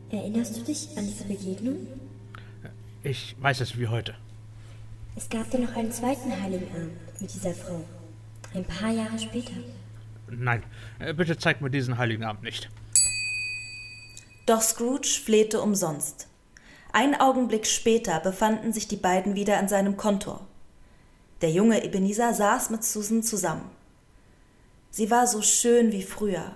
Erinnerst 0.10 0.56
du 0.56 0.62
dich 0.62 0.90
an 0.98 1.06
diese 1.06 1.26
Begegnung? 1.26 1.88
Ich 3.04 3.36
weiß 3.40 3.62
es 3.62 3.78
wie 3.78 3.88
heute. 3.88 4.16
Es 5.16 5.30
gab 5.30 5.50
dann 5.52 5.64
noch 5.64 5.76
einen 5.76 5.92
zweiten 5.92 6.32
Heiligen 6.42 6.70
Abend 6.74 7.22
mit 7.22 7.34
dieser 7.34 7.54
Frau. 7.54 7.84
Ein 8.54 8.64
paar 8.64 8.92
Jahre 8.92 9.20
später. 9.20 9.54
Nein, 10.30 10.64
äh, 11.00 11.14
bitte 11.14 11.38
zeig 11.38 11.62
mir 11.62 11.70
diesen 11.70 11.98
heiligen 11.98 12.24
Abend 12.24 12.44
nicht. 12.44 12.70
Doch 14.46 14.62
Scrooge 14.62 15.08
flehte 15.08 15.62
umsonst. 15.62 16.28
Ein 16.94 17.20
Augenblick 17.20 17.68
später 17.68 18.20
befanden 18.22 18.72
sich 18.72 18.88
die 18.88 18.96
beiden 18.96 19.36
wieder 19.36 19.58
an 19.58 19.68
seinem 19.68 19.98
Kontor. 19.98 20.48
Der 21.42 21.52
junge 21.52 21.84
Ebenezer 21.84 22.34
saß 22.34 22.70
mit 22.70 22.84
Susan 22.84 23.24
zusammen. 23.24 23.70
Sie 24.90 25.12
war 25.12 25.28
so 25.28 25.42
schön 25.42 25.92
wie 25.92 26.02
früher, 26.02 26.56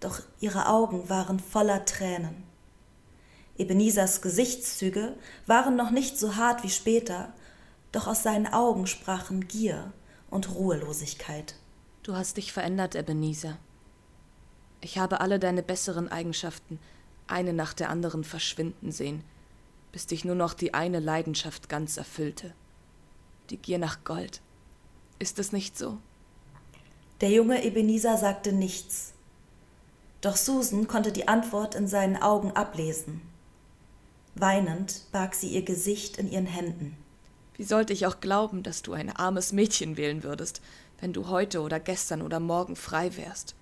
doch 0.00 0.20
ihre 0.38 0.68
Augen 0.68 1.08
waren 1.08 1.40
voller 1.40 1.84
Tränen. 1.84 2.44
Ebenezers 3.56 4.20
Gesichtszüge 4.20 5.14
waren 5.46 5.76
noch 5.76 5.90
nicht 5.90 6.18
so 6.18 6.36
hart 6.36 6.64
wie 6.64 6.70
später, 6.70 7.32
doch 7.92 8.08
aus 8.08 8.22
seinen 8.22 8.46
Augen 8.48 8.86
sprachen 8.86 9.46
Gier 9.46 9.92
und 10.28 10.52
Ruhelosigkeit. 10.54 11.54
Du 12.02 12.16
hast 12.16 12.36
dich 12.36 12.52
verändert, 12.52 12.96
Ebenezer. 12.96 13.56
Ich 14.80 14.98
habe 14.98 15.20
alle 15.20 15.38
deine 15.38 15.62
besseren 15.62 16.08
Eigenschaften 16.08 16.78
eine 17.28 17.52
nach 17.52 17.72
der 17.72 17.90
anderen 17.90 18.24
verschwinden 18.24 18.90
sehen, 18.90 19.22
bis 19.92 20.06
dich 20.06 20.24
nur 20.24 20.34
noch 20.34 20.54
die 20.54 20.74
eine 20.74 20.98
Leidenschaft 20.98 21.68
ganz 21.68 21.96
erfüllte. 21.96 22.52
Die 23.50 23.56
Gier 23.56 23.78
nach 23.78 24.02
Gold. 24.04 24.40
Ist 25.18 25.38
es 25.38 25.52
nicht 25.52 25.78
so? 25.78 25.98
Der 27.20 27.30
junge 27.30 27.62
Ebenezer 27.62 28.18
sagte 28.18 28.52
nichts. 28.52 29.14
Doch 30.20 30.36
Susan 30.36 30.88
konnte 30.88 31.12
die 31.12 31.28
Antwort 31.28 31.76
in 31.76 31.86
seinen 31.86 32.16
Augen 32.16 32.50
ablesen. 32.52 33.22
Weinend 34.34 35.02
barg 35.12 35.34
sie 35.34 35.48
ihr 35.48 35.62
Gesicht 35.62 36.18
in 36.18 36.30
ihren 36.30 36.46
Händen. 36.46 36.96
Wie 37.56 37.64
sollte 37.64 37.92
ich 37.92 38.06
auch 38.06 38.20
glauben, 38.20 38.62
dass 38.64 38.82
du 38.82 38.92
ein 38.92 39.14
armes 39.14 39.52
Mädchen 39.52 39.96
wählen 39.96 40.24
würdest, 40.24 40.60
wenn 41.00 41.12
du 41.12 41.28
heute 41.28 41.60
oder 41.60 41.78
gestern 41.78 42.20
oder 42.20 42.40
morgen 42.40 42.74
frei 42.74 43.16
wärst? 43.16 43.54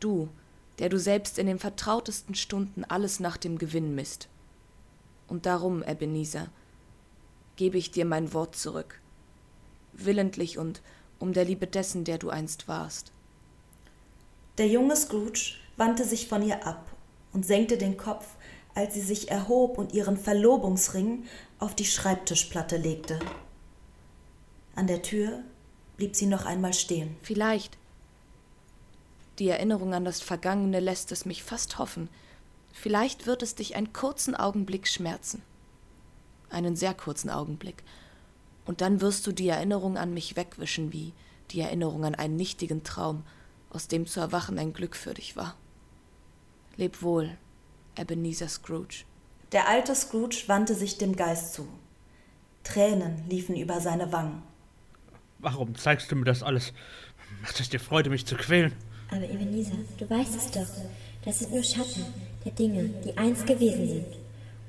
Du, 0.00 0.30
der 0.78 0.88
du 0.88 0.98
selbst 0.98 1.38
in 1.38 1.46
den 1.46 1.58
vertrautesten 1.58 2.34
Stunden 2.34 2.84
alles 2.84 3.20
nach 3.20 3.36
dem 3.36 3.58
Gewinn 3.58 3.94
misst. 3.94 4.28
Und 5.28 5.46
darum, 5.46 5.82
Ebenezer, 5.82 6.48
gebe 7.56 7.78
ich 7.78 7.90
dir 7.90 8.04
mein 8.04 8.32
Wort 8.32 8.56
zurück. 8.56 9.00
Willentlich 9.92 10.58
und 10.58 10.82
um 11.18 11.32
der 11.32 11.44
Liebe 11.44 11.66
dessen, 11.66 12.04
der 12.04 12.18
du 12.18 12.30
einst 12.30 12.68
warst. 12.68 13.12
Der 14.58 14.66
junge 14.68 14.96
Scrooge 14.96 15.56
wandte 15.76 16.04
sich 16.04 16.28
von 16.28 16.42
ihr 16.42 16.66
ab 16.66 16.86
und 17.32 17.44
senkte 17.44 17.76
den 17.76 17.96
Kopf, 17.96 18.26
als 18.74 18.94
sie 18.94 19.00
sich 19.00 19.30
erhob 19.30 19.78
und 19.78 19.92
ihren 19.92 20.16
Verlobungsring 20.16 21.24
auf 21.58 21.74
die 21.74 21.84
Schreibtischplatte 21.84 22.76
legte. 22.76 23.18
An 24.74 24.86
der 24.86 25.02
Tür 25.02 25.42
blieb 25.96 26.16
sie 26.16 26.26
noch 26.26 26.44
einmal 26.44 26.74
stehen. 26.74 27.16
Vielleicht. 27.22 27.78
Die 29.38 29.48
Erinnerung 29.48 29.94
an 29.94 30.04
das 30.04 30.20
Vergangene 30.20 30.80
lässt 30.80 31.12
es 31.12 31.24
mich 31.24 31.42
fast 31.42 31.78
hoffen. 31.78 32.08
Vielleicht 32.72 33.26
wird 33.26 33.42
es 33.42 33.54
dich 33.54 33.76
einen 33.76 33.92
kurzen 33.92 34.34
Augenblick 34.34 34.88
schmerzen. 34.88 35.42
Einen 36.50 36.76
sehr 36.76 36.94
kurzen 36.94 37.30
Augenblick. 37.30 37.82
Und 38.64 38.80
dann 38.80 39.00
wirst 39.00 39.26
du 39.26 39.32
die 39.32 39.48
Erinnerung 39.48 39.96
an 39.96 40.14
mich 40.14 40.36
wegwischen, 40.36 40.92
wie 40.92 41.12
die 41.50 41.60
Erinnerung 41.60 42.04
an 42.04 42.14
einen 42.14 42.36
nichtigen 42.36 42.82
Traum, 42.82 43.22
aus 43.70 43.88
dem 43.88 44.06
zu 44.06 44.20
erwachen 44.20 44.58
ein 44.58 44.72
Glück 44.72 44.96
für 44.96 45.14
dich 45.14 45.36
war. 45.36 45.56
Leb 46.76 47.02
wohl, 47.02 47.36
Ebenezer 47.96 48.48
Scrooge. 48.48 49.04
Der 49.52 49.68
alte 49.68 49.94
Scrooge 49.94 50.44
wandte 50.46 50.74
sich 50.74 50.98
dem 50.98 51.14
Geist 51.16 51.54
zu. 51.54 51.68
Tränen 52.64 53.22
liefen 53.28 53.56
über 53.56 53.80
seine 53.80 54.10
Wangen. 54.12 54.42
Warum 55.38 55.74
zeigst 55.74 56.10
du 56.10 56.16
mir 56.16 56.24
das 56.24 56.42
alles? 56.42 56.72
Macht 57.42 57.60
es 57.60 57.68
dir 57.68 57.80
Freude, 57.80 58.10
mich 58.10 58.26
zu 58.26 58.36
quälen? 58.36 58.72
Aber 59.10 59.22
Ebenezer, 59.28 59.76
du 59.98 60.08
weißt 60.08 60.34
es 60.34 60.50
doch. 60.50 60.66
Das 61.24 61.38
sind 61.38 61.52
nur 61.52 61.62
Schatten 61.62 62.04
der 62.44 62.52
Dinge, 62.52 62.84
die 63.04 63.16
einst 63.16 63.46
gewesen 63.46 63.88
sind. 63.88 64.06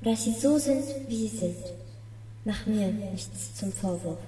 Und 0.00 0.06
dass 0.06 0.24
sie 0.24 0.32
so 0.32 0.58
sind, 0.58 0.84
wie 1.08 1.28
sie 1.28 1.36
sind. 1.36 1.56
Mach 2.44 2.66
mir 2.66 2.88
nichts 2.92 3.54
zum 3.54 3.72
Vorwurf. 3.72 4.18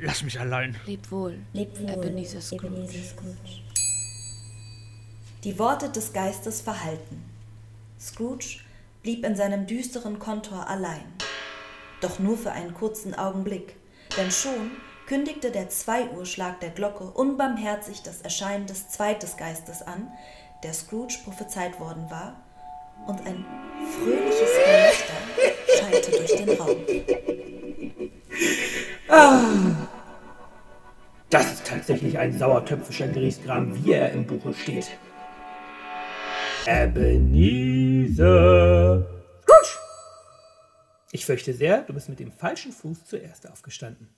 Lass 0.00 0.22
mich 0.22 0.40
allein. 0.40 0.76
Leb 0.86 1.10
wohl, 1.10 1.38
Leb 1.52 1.78
wohl, 1.78 1.90
Ebenezer 1.90 2.40
Scrooge. 2.40 2.66
Ebenezer 2.66 3.04
Scrooge. 3.04 3.62
Die 5.44 5.58
Worte 5.58 5.88
des 5.88 6.12
Geistes 6.12 6.60
verhallten. 6.60 7.22
Scrooge 8.00 8.60
blieb 9.02 9.24
in 9.26 9.36
seinem 9.36 9.66
düsteren 9.66 10.18
Kontor 10.18 10.68
allein. 10.68 11.04
Doch 12.00 12.18
nur 12.18 12.38
für 12.38 12.52
einen 12.52 12.72
kurzen 12.72 13.14
Augenblick, 13.14 13.76
denn 14.16 14.30
schon 14.30 14.70
kündigte 15.06 15.50
der 15.50 15.68
Zwei-Uhr-Schlag 15.68 16.60
der 16.60 16.70
Glocke 16.70 17.04
unbarmherzig 17.04 18.02
das 18.02 18.22
Erscheinen 18.22 18.66
des 18.66 18.88
zweiten 18.88 19.28
Geistes 19.36 19.82
an, 19.82 20.10
der 20.62 20.72
Scrooge 20.72 21.18
prophezeit 21.24 21.78
worden 21.78 22.10
war, 22.10 22.40
und 23.06 23.18
ein 23.26 23.44
fröhliches 23.98 24.50
Gelächter 24.64 25.14
schallte 25.78 26.10
durch 26.10 26.36
den 26.36 26.50
Raum. 26.58 26.76
Ah, 29.08 29.40
das 31.28 31.52
ist 31.52 31.66
tatsächlich 31.66 32.18
ein 32.18 32.38
sauertöpfischer 32.38 33.08
Griesgram, 33.08 33.84
wie 33.84 33.92
er 33.92 34.12
im 34.12 34.26
Buche 34.26 34.54
steht. 34.54 34.90
Ebenezer. 36.66 38.26
Scrooge! 39.42 39.78
Ich 41.12 41.26
fürchte 41.26 41.54
sehr, 41.54 41.82
du 41.82 41.92
bist 41.92 42.08
mit 42.08 42.20
dem 42.20 42.32
falschen 42.32 42.72
Fuß 42.72 43.06
zuerst 43.06 43.50
aufgestanden. 43.50 44.08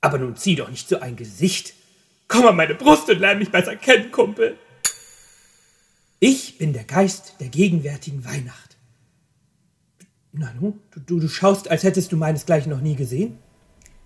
Aber 0.00 0.18
nun 0.18 0.36
zieh 0.36 0.56
doch 0.56 0.70
nicht 0.70 0.88
so 0.88 1.00
ein 1.00 1.16
Gesicht. 1.16 1.74
Komm 2.28 2.46
an 2.46 2.56
meine 2.56 2.74
Brust 2.74 3.08
und 3.08 3.20
lern 3.20 3.38
mich 3.38 3.50
besser 3.50 3.76
kennen, 3.76 4.10
Kumpel. 4.10 4.56
Ich 6.18 6.58
bin 6.58 6.72
der 6.72 6.84
Geist 6.84 7.34
der 7.40 7.48
gegenwärtigen 7.48 8.24
Weihnacht. 8.24 8.76
Nanu, 10.32 10.78
du, 10.90 11.00
du, 11.00 11.20
du 11.20 11.28
schaust, 11.28 11.70
als 11.70 11.82
hättest 11.82 12.10
du 12.12 12.16
meinesgleichen 12.16 12.70
noch 12.70 12.80
nie 12.80 12.96
gesehen? 12.96 13.38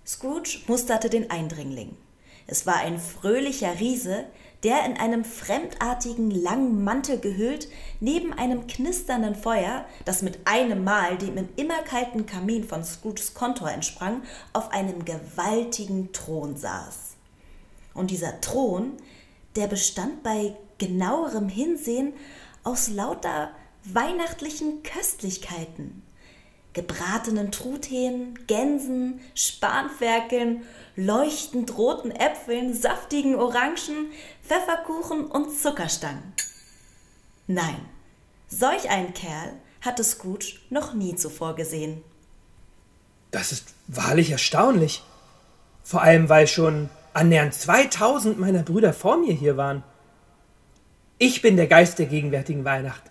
Scrooge 0.05 0.59
musterte 0.67 1.09
den 1.09 1.29
Eindringling. 1.29 1.95
Es 2.47 2.65
war 2.65 2.77
ein 2.77 2.99
fröhlicher 2.99 3.79
Riese, 3.79 4.25
der 4.63 4.85
in 4.85 4.97
einem 4.97 5.25
fremdartigen 5.25 6.29
langen 6.29 6.83
Mantel 6.83 7.19
gehüllt 7.19 7.67
neben 7.99 8.31
einem 8.33 8.67
knisternden 8.67 9.35
Feuer, 9.35 9.85
das 10.05 10.21
mit 10.21 10.39
einem 10.45 10.83
Mal 10.83 11.17
dem 11.17 11.37
im 11.37 11.49
immer 11.55 11.81
kalten 11.81 12.25
Kamin 12.25 12.63
von 12.63 12.83
Scrooges 12.83 13.33
Kontor 13.33 13.71
entsprang, 13.71 14.21
auf 14.53 14.71
einem 14.71 15.03
gewaltigen 15.03 16.11
Thron 16.13 16.55
saß. 16.57 17.15
Und 17.93 18.11
dieser 18.11 18.39
Thron, 18.41 18.93
der 19.55 19.67
bestand 19.67 20.23
bei 20.23 20.55
genauerem 20.77 21.49
Hinsehen 21.49 22.13
aus 22.63 22.89
lauter 22.89 23.51
weihnachtlichen 23.83 24.83
Köstlichkeiten. 24.83 26.03
gebratenen 26.73 27.51
Truthähnen, 27.51 28.47
Gänsen, 28.47 29.19
Spanferkeln, 29.35 30.63
leuchtend 31.05 31.77
roten 31.77 32.11
Äpfeln, 32.11 32.73
saftigen 32.73 33.35
Orangen, 33.35 34.11
Pfefferkuchen 34.43 35.25
und 35.25 35.57
Zuckerstangen. 35.57 36.33
Nein, 37.47 37.77
solch 38.47 38.89
einen 38.89 39.13
Kerl 39.13 39.53
hatte 39.81 40.03
Scrooge 40.03 40.59
noch 40.69 40.93
nie 40.93 41.15
zuvor 41.15 41.55
gesehen. 41.55 42.03
Das 43.31 43.51
ist 43.51 43.73
wahrlich 43.87 44.31
erstaunlich. 44.31 45.03
Vor 45.83 46.01
allem, 46.01 46.29
weil 46.29 46.47
schon 46.47 46.89
annähernd 47.13 47.53
2000 47.53 48.39
meiner 48.39 48.63
Brüder 48.63 48.93
vor 48.93 49.17
mir 49.17 49.33
hier 49.33 49.57
waren. 49.57 49.83
Ich 51.17 51.41
bin 51.41 51.55
der 51.55 51.67
Geist 51.67 51.99
der 51.99 52.05
gegenwärtigen 52.05 52.65
Weihnacht. 52.65 53.03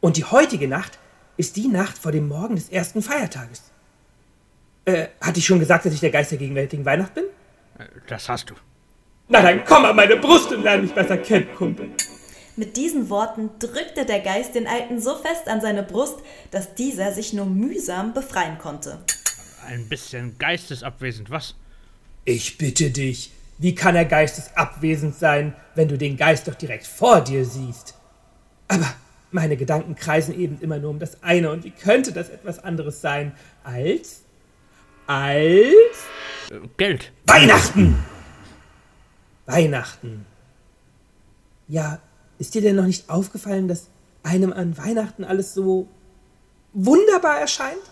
Und 0.00 0.16
die 0.16 0.24
heutige 0.24 0.68
Nacht 0.68 0.98
ist 1.36 1.56
die 1.56 1.68
Nacht 1.68 1.96
vor 1.96 2.12
dem 2.12 2.28
Morgen 2.28 2.56
des 2.56 2.68
ersten 2.68 3.02
Feiertages. 3.02 3.62
Äh, 4.84 5.08
hatte 5.20 5.38
ich 5.38 5.46
schon 5.46 5.60
gesagt, 5.60 5.86
dass 5.86 5.94
ich 5.94 6.00
der 6.00 6.10
Geist 6.10 6.30
der 6.30 6.38
gegenwärtigen 6.38 6.84
Weihnacht 6.84 7.14
bin? 7.14 7.24
Das 8.06 8.28
hast 8.28 8.50
du. 8.50 8.54
Na 9.28 9.40
dann 9.40 9.64
komm 9.64 9.84
an 9.84 9.96
meine 9.96 10.16
Brust 10.16 10.52
und 10.52 10.62
lerne 10.62 10.82
mich 10.82 10.92
besser 10.92 11.16
kennen, 11.16 11.48
Kumpel. 11.56 11.88
Mit 12.56 12.76
diesen 12.76 13.08
Worten 13.08 13.50
drückte 13.58 14.04
der 14.04 14.20
Geist 14.20 14.54
den 14.54 14.66
Alten 14.66 15.00
so 15.00 15.16
fest 15.16 15.48
an 15.48 15.60
seine 15.60 15.82
Brust, 15.82 16.18
dass 16.50 16.74
dieser 16.74 17.12
sich 17.12 17.32
nur 17.32 17.46
mühsam 17.46 18.12
befreien 18.12 18.58
konnte. 18.58 18.98
Ein 19.66 19.88
bisschen 19.88 20.36
geistesabwesend, 20.38 21.30
was? 21.30 21.54
Ich 22.24 22.58
bitte 22.58 22.90
dich, 22.90 23.32
wie 23.58 23.74
kann 23.74 23.96
er 23.96 24.04
geistesabwesend 24.04 25.16
sein, 25.16 25.54
wenn 25.74 25.88
du 25.88 25.98
den 25.98 26.16
Geist 26.16 26.46
doch 26.46 26.54
direkt 26.54 26.86
vor 26.86 27.22
dir 27.22 27.44
siehst? 27.44 27.94
Aber 28.68 28.94
meine 29.30 29.56
Gedanken 29.56 29.96
kreisen 29.96 30.38
eben 30.38 30.60
immer 30.60 30.78
nur 30.78 30.90
um 30.90 30.98
das 30.98 31.22
eine 31.22 31.50
und 31.50 31.64
wie 31.64 31.70
könnte 31.70 32.12
das 32.12 32.28
etwas 32.28 32.62
anderes 32.62 33.00
sein 33.00 33.32
als 33.64 34.23
als 35.06 36.06
Geld. 36.76 37.12
Weihnachten. 37.26 38.04
Weihnachten. 39.46 40.26
Ja, 41.68 41.98
ist 42.38 42.54
dir 42.54 42.62
denn 42.62 42.76
noch 42.76 42.86
nicht 42.86 43.08
aufgefallen, 43.08 43.68
dass 43.68 43.88
einem 44.22 44.52
an 44.52 44.76
Weihnachten 44.76 45.24
alles 45.24 45.54
so 45.54 45.88
wunderbar 46.72 47.38
erscheint? 47.40 47.82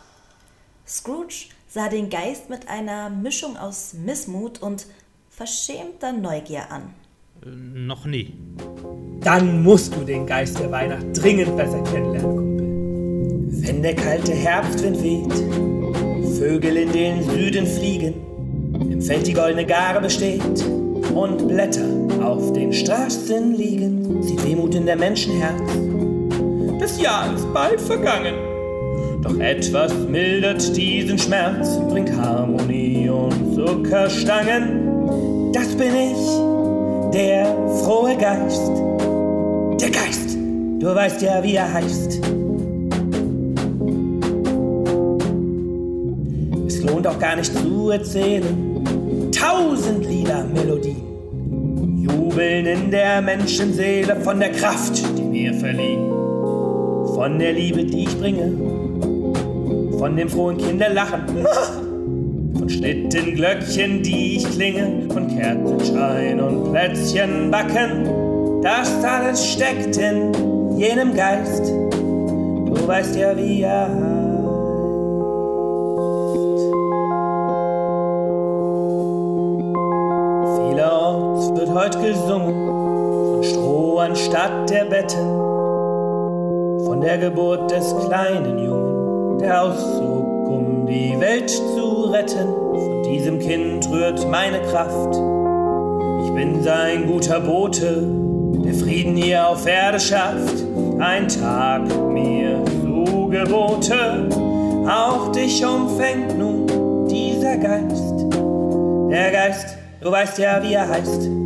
Scrooge 0.87 1.47
sah 1.69 1.89
den 1.89 2.11
Geist 2.11 2.51
mit 2.51 2.69
einer 2.69 3.09
Mischung 3.09 3.57
aus 3.57 3.95
Missmut 3.95 4.61
und 4.61 4.87
verschämter 5.31 6.13
Neugier 6.13 6.71
an. 6.71 6.95
Äh, 7.45 7.49
noch 7.49 8.05
nie. 8.05 8.35
Dann 9.21 9.63
musst 9.63 9.95
du 9.95 10.05
den 10.05 10.27
Geist 10.27 10.59
der 10.59 10.71
Weihnacht 10.71 11.07
dringend 11.15 11.57
besser 11.57 11.83
kennenlernen, 11.85 12.37
Kumpel. 12.37 13.67
Wenn 13.67 13.83
der 13.83 13.95
kalte 13.95 14.33
Herbstwind 14.33 15.03
weht, 15.03 16.12
Vögel 16.39 16.77
in 16.77 16.93
den 16.93 17.23
Süden 17.23 17.67
fliegen, 17.67 18.15
im 18.91 19.03
Feld 19.03 19.27
die 19.27 19.35
goldene 19.35 19.67
Garbe 19.67 20.09
steht 20.09 20.65
und 21.15 21.47
Blätter 21.47 21.87
auf 22.23 22.53
den 22.53 22.73
Straßen 22.73 23.55
liegen, 23.55 24.23
zieht 24.23 24.45
Wehmut 24.47 24.75
in 24.75 24.87
der 24.87 24.97
Menschenherz. 24.97 25.61
Das 26.81 27.01
Jahr 27.01 27.35
ist 27.35 27.53
bald 27.53 27.81
vergangen, 27.81 28.35
doch 29.23 29.39
etwas 29.39 29.93
mildert 30.09 30.77
diesen 30.77 31.19
Schmerz, 31.19 31.79
bringt 31.89 32.17
Harmonie 32.17 33.09
und 33.09 33.55
Zuckerstangen. 33.55 35.53
Das 35.53 35.69
bin 35.77 35.95
ich, 35.95 37.13
der 37.13 37.45
frohe 37.83 38.17
Geist. 38.17 38.73
Der 39.81 39.91
Geist, 39.91 40.37
du 40.81 40.95
weißt 40.95 41.21
ja, 41.23 41.43
wie 41.43 41.57
er 41.57 41.73
heißt. 41.73 42.42
Lohnt 46.93 47.07
auch 47.07 47.19
gar 47.19 47.37
nicht 47.37 47.57
zu 47.57 47.91
erzählen. 47.91 49.33
Tausend 49.33 50.05
Lieder, 50.05 50.45
Melodien 50.45 51.13
jubeln 52.33 52.67
in 52.67 52.91
der 52.91 53.23
Menschenseele 53.23 54.17
von 54.17 54.41
der 54.41 54.53
Kraft, 54.53 55.03
die 55.17 55.23
mir 55.23 55.55
verliehen. 55.55 56.11
Von 57.15 57.39
der 57.39 57.53
Liebe, 57.53 57.85
die 57.85 58.05
ich 58.05 58.19
bringe, 58.19 58.53
von 59.99 60.17
dem 60.17 60.29
frohen 60.29 60.57
Kinderlachen, 60.57 61.23
von 62.59 62.69
Schlittenglöckchen, 62.69 64.03
die 64.03 64.37
ich 64.37 64.51
klinge, 64.51 65.09
von 65.13 65.29
Kerzenschein 65.29 66.41
und 66.41 66.73
Plätzchenbacken. 66.73 68.63
Das 68.63 69.05
alles 69.05 69.47
steckt 69.47 69.97
in 69.97 70.79
jenem 70.79 71.15
Geist. 71.15 71.67
Du 71.69 72.87
weißt 72.87 73.17
ja, 73.17 73.37
wie 73.37 73.63
er 73.63 73.89
heißt. 73.89 74.22
Heut 81.75 81.99
gesungen 82.03 82.55
von 82.65 83.43
Stroh 83.43 83.99
anstatt 83.99 84.69
der 84.69 84.85
Betten, 84.85 85.27
von 86.85 87.01
der 87.01 87.19
Geburt 87.19 87.71
des 87.71 87.95
kleinen 88.07 88.59
Jungen, 88.59 89.39
der 89.39 89.63
auszog, 89.63 90.49
um 90.49 90.87
die 90.87 91.19
Welt 91.19 91.51
zu 91.51 92.11
retten. 92.11 92.49
Von 92.73 93.03
diesem 93.05 93.39
Kind 93.39 93.89
rührt 93.91 94.29
meine 94.31 94.61
Kraft. 94.63 95.15
Ich 96.25 96.33
bin 96.35 96.63
sein 96.63 97.07
guter 97.07 97.41
Bote, 97.41 98.07
der 98.65 98.75
Frieden 98.75 99.17
hier 99.17 99.49
auf 99.49 99.67
Erde 99.67 99.99
schafft. 99.99 100.65
Ein 100.99 101.29
Tag 101.29 101.83
mir 102.11 102.63
zu 102.83 103.29
Gebote, 103.29 104.29
auch 104.87 105.33
dich 105.33 105.65
umfängt 105.65 106.39
nun 106.39 106.67
dieser 107.09 107.57
Geist. 107.57 108.27
Der 109.11 109.31
Geist, 109.31 109.77
du 110.01 110.11
weißt 110.11 110.39
ja, 110.39 110.63
wie 110.63 110.75
er 110.75 110.89
heißt. 110.89 111.42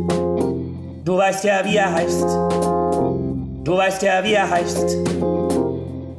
Du 1.07 1.15
weißt 1.15 1.45
ja, 1.45 1.63
wie 1.63 1.77
er 1.77 1.93
heißt. 1.93 2.21
Du 2.21 3.77
weißt 3.77 4.01
ja, 4.01 4.21
wie 4.25 4.33
er 4.33 4.49
heißt. 4.49 4.93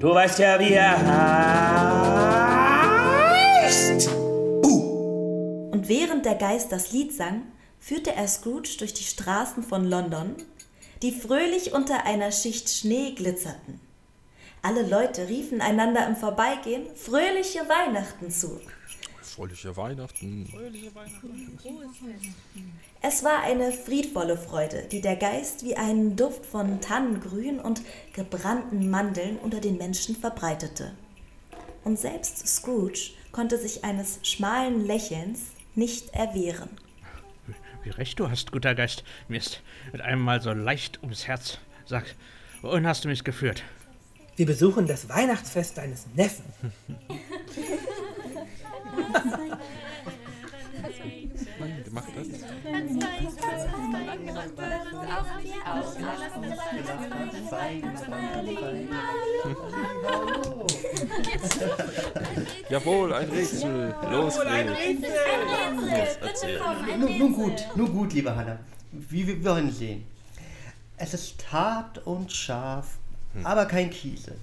Du 0.00 0.14
weißt 0.14 0.38
ja, 0.38 0.58
wie 0.58 0.72
er 0.72 0.96
heißt. 3.66 4.08
Und 5.74 5.90
während 5.90 6.24
der 6.24 6.36
Geist 6.36 6.72
das 6.72 6.90
Lied 6.92 7.12
sang, 7.12 7.42
führte 7.78 8.14
er 8.14 8.26
Scrooge 8.28 8.78
durch 8.78 8.94
die 8.94 9.04
Straßen 9.04 9.62
von 9.62 9.84
London, 9.84 10.36
die 11.02 11.12
fröhlich 11.12 11.74
unter 11.74 12.06
einer 12.06 12.32
Schicht 12.32 12.70
Schnee 12.70 13.12
glitzerten. 13.14 13.80
Alle 14.62 14.88
Leute 14.88 15.28
riefen 15.28 15.60
einander 15.60 16.06
im 16.06 16.16
Vorbeigehen 16.16 16.86
fröhliche 16.96 17.60
Weihnachten 17.68 18.30
zu. 18.30 18.58
Fröhliche 19.38 19.76
Weihnachten. 19.76 20.48
Es 23.00 23.22
war 23.22 23.40
eine 23.44 23.70
friedvolle 23.70 24.36
Freude, 24.36 24.82
die 24.90 25.00
der 25.00 25.14
Geist 25.14 25.64
wie 25.64 25.76
einen 25.76 26.16
Duft 26.16 26.44
von 26.44 26.80
Tannengrün 26.80 27.60
und 27.60 27.82
gebrannten 28.14 28.90
Mandeln 28.90 29.38
unter 29.38 29.60
den 29.60 29.78
Menschen 29.78 30.16
verbreitete. 30.16 30.92
Und 31.84 32.00
selbst 32.00 32.48
Scrooge 32.48 33.12
konnte 33.30 33.58
sich 33.58 33.84
eines 33.84 34.18
schmalen 34.24 34.84
Lächelns 34.84 35.52
nicht 35.76 36.12
erwehren. 36.14 36.70
Wie 37.84 37.90
recht 37.90 38.18
du 38.18 38.28
hast, 38.28 38.50
guter 38.50 38.74
Geist. 38.74 39.04
Mir 39.28 39.38
ist 39.38 39.62
mit 39.92 40.00
einem 40.00 40.20
Mal 40.20 40.42
so 40.42 40.52
leicht 40.52 41.00
ums 41.00 41.28
Herz. 41.28 41.58
Sag, 41.86 42.16
wohin 42.60 42.88
hast 42.88 43.04
du 43.04 43.08
mich 43.08 43.22
geführt? 43.22 43.62
Wir 44.34 44.46
besuchen 44.46 44.88
das 44.88 45.08
Weihnachtsfest 45.08 45.78
deines 45.78 46.08
Neffen. 46.16 46.44
Mann, 51.58 51.72
der 51.84 51.92
macht 51.92 52.16
das. 52.16 52.28
Jawohl, 62.70 63.12
ein 63.14 63.30
Rätsel. 63.30 63.94
Los. 64.10 64.36
Los, 64.36 64.44
erzähl. 66.20 66.60
Nun, 66.98 67.18
nun 67.18 67.34
gut, 67.34 67.66
nun 67.74 67.92
gut, 67.92 68.12
liebe 68.12 68.34
Hanna. 68.34 68.58
Wie 68.92 69.26
wir 69.26 69.44
wollen 69.44 69.72
sehen. 69.72 70.04
Es 70.96 71.14
ist 71.14 71.52
hart 71.52 72.06
und 72.06 72.32
scharf, 72.32 72.98
aber 73.44 73.66
kein 73.66 73.90
Kiesel. 73.90 74.36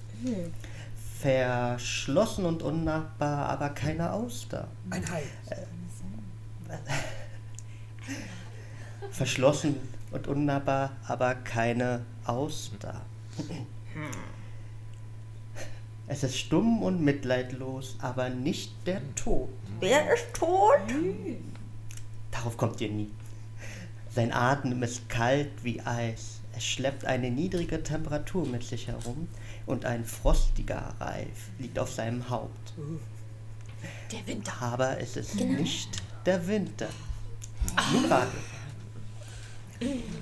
Verschlossen 1.20 2.44
und 2.44 2.62
unnachbar, 2.62 3.48
aber 3.48 3.70
keine 3.70 4.12
Auster. 4.12 4.68
Ein 4.90 5.10
Hai. 5.10 5.22
Verschlossen 9.10 9.76
und 10.10 10.26
unnahbar, 10.26 10.92
aber 11.06 11.34
keine 11.34 12.04
Auster. 12.26 13.00
Es 16.06 16.22
ist 16.22 16.38
stumm 16.38 16.82
und 16.82 17.02
mitleidlos, 17.02 17.96
aber 18.00 18.28
nicht 18.28 18.74
der 18.86 19.00
Tod. 19.14 19.48
Wer 19.80 20.12
ist 20.12 20.34
tot? 20.34 20.78
Darauf 22.30 22.56
kommt 22.56 22.80
ihr 22.80 22.90
nie. 22.90 23.10
Sein 24.10 24.32
Atem 24.32 24.82
ist 24.82 25.08
kalt 25.08 25.50
wie 25.62 25.80
Eis. 25.80 26.40
Es 26.56 26.64
schleppt 26.64 27.04
eine 27.04 27.30
niedrige 27.30 27.82
Temperatur 27.82 28.46
mit 28.46 28.62
sich 28.62 28.86
herum, 28.88 29.28
und 29.66 29.84
ein 29.84 30.04
frostiger 30.04 30.94
Reif 31.00 31.50
liegt 31.58 31.78
auf 31.78 31.92
seinem 31.92 32.28
Haupt. 32.30 32.72
Der 34.12 34.26
Winter. 34.26 34.52
Aber 34.60 35.00
es 35.00 35.16
ist 35.16 35.36
Genau. 35.36 35.60
nicht 35.60 36.02
der 36.24 36.46
Winter. 36.46 36.88
Nun 37.92 38.04
rate. 38.06 38.36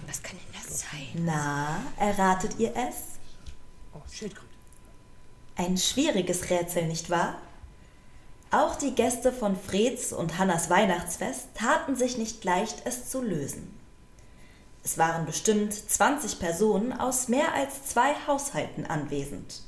Was 0.07 0.23
kann 0.23 0.37
denn 0.39 0.61
das 0.63 0.81
sein? 0.81 1.09
Na, 1.25 1.83
erratet 1.99 2.59
ihr 2.59 2.73
es? 2.75 3.19
Oh, 3.95 4.01
Schildkröte. 4.11 4.49
Ein 5.57 5.77
schwieriges 5.77 6.51
Rätsel, 6.51 6.87
nicht 6.87 7.11
wahr? 7.11 7.37
Auch 8.51 8.77
die 8.77 8.95
Gäste 8.95 9.33
von 9.33 9.57
Freds 9.57 10.13
und 10.13 10.39
Hannas 10.39 10.71
Weihnachtsfest 10.71 11.49
taten 11.55 11.95
sich 11.97 12.19
nicht 12.19 12.43
leicht, 12.45 12.83
es 12.85 13.09
zu 13.09 13.23
lösen. 13.23 13.73
Es 14.85 14.99
waren 14.99 15.25
bestimmt 15.25 15.73
20 15.73 16.39
Personen 16.39 16.93
aus 16.93 17.29
mehr 17.29 17.55
als 17.55 17.87
zwei 17.87 18.15
Haushalten 18.27 18.85
anwesend. 18.85 19.63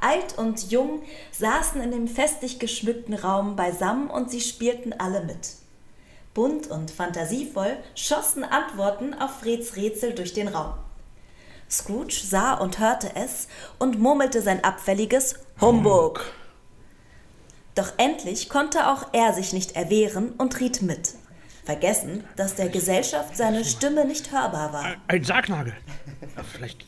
Alt 0.00 0.36
und 0.36 0.70
jung 0.70 1.02
saßen 1.32 1.80
in 1.80 1.92
dem 1.92 2.08
festlich 2.08 2.58
geschmückten 2.58 3.14
Raum 3.14 3.54
beisammen 3.54 4.10
und 4.10 4.30
sie 4.30 4.40
spielten 4.40 4.92
alle 4.92 5.24
mit. 5.24 5.54
Bunt 6.34 6.66
und 6.66 6.90
fantasievoll 6.90 7.76
schossen 7.94 8.44
Antworten 8.44 9.14
auf 9.14 9.38
Freds 9.40 9.76
Rätsel 9.76 10.14
durch 10.14 10.34
den 10.34 10.48
Raum. 10.48 10.74
Scrooge 11.70 12.20
sah 12.24 12.54
und 12.54 12.78
hörte 12.80 13.14
es 13.14 13.46
und 13.78 14.00
murmelte 14.00 14.42
sein 14.42 14.64
abfälliges 14.64 15.36
Humbug. 15.60 16.24
Doch 17.74 17.92
endlich 17.98 18.48
konnte 18.48 18.88
auch 18.88 19.08
er 19.12 19.32
sich 19.32 19.52
nicht 19.52 19.76
erwehren 19.76 20.32
und 20.38 20.58
riet 20.58 20.82
mit, 20.82 21.14
vergessen, 21.68 22.24
dass 22.34 22.54
der 22.54 22.70
Gesellschaft 22.70 23.36
seine 23.36 23.62
Stimme 23.62 24.06
nicht 24.06 24.32
hörbar 24.32 24.72
war. 24.72 24.96
Ein 25.06 25.22
Sargnagel. 25.22 25.74
Vielleicht. 26.50 26.86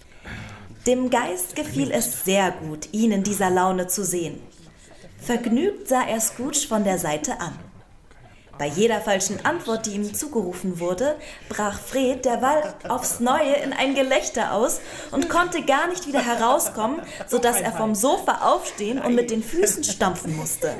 Dem 0.87 1.11
Geist 1.11 1.55
gefiel 1.55 1.91
es 1.91 2.25
sehr 2.25 2.51
gut, 2.51 2.89
ihn 2.93 3.13
in 3.13 3.23
dieser 3.23 3.51
Laune 3.51 3.89
zu 3.89 4.07
sehen. 4.07 4.41
Vergnügt 5.19 5.87
sah 5.89 6.05
er 6.09 6.19
Scrooge 6.19 6.67
von 6.67 6.83
der 6.83 6.99
Seite 6.99 7.39
an. 7.41 7.53
Bei 8.57 8.69
jeder 8.69 9.03
falschen 9.03 9.45
Antwort, 9.45 9.85
die 9.85 9.91
ihm 9.91 10.15
zugerufen 10.15 10.81
wurde, 10.81 11.17
brach 11.51 11.79
Fred 11.79 12.25
derweil 12.25 12.75
aufs 12.89 13.21
Neue 13.21 13.57
in 13.57 13.75
ein 13.75 13.95
Gelächter 13.95 14.55
aus 14.55 14.81
und 15.11 15.29
konnte 15.29 15.61
gar 15.63 15.89
nicht 15.89 16.07
wieder 16.07 16.25
herauskommen, 16.25 17.03
sodass 17.27 17.61
er 17.61 17.73
vom 17.73 17.95
Sofa 17.95 18.51
aufstehen 18.51 18.99
und 18.99 19.15
mit 19.15 19.31
den 19.31 19.43
Füßen 19.43 19.85
stampfen 19.85 20.35
musste. 20.37 20.75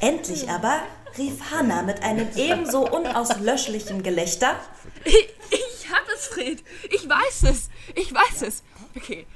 Endlich 0.00 0.50
aber 0.50 0.82
rief 1.18 1.50
Hannah 1.50 1.82
mit 1.82 2.02
einem 2.02 2.28
ebenso 2.36 2.86
unauslöschlichen 2.88 4.02
Gelächter: 4.02 4.56
Ich, 5.04 5.28
ich 5.50 5.86
hab 5.92 6.08
es, 6.14 6.26
Fred. 6.26 6.62
Ich 6.90 7.08
weiß 7.08 7.44
es. 7.44 7.70
Ich 7.94 8.12
weiß 8.12 8.42
es. 8.42 8.62
Okay. 8.96 9.26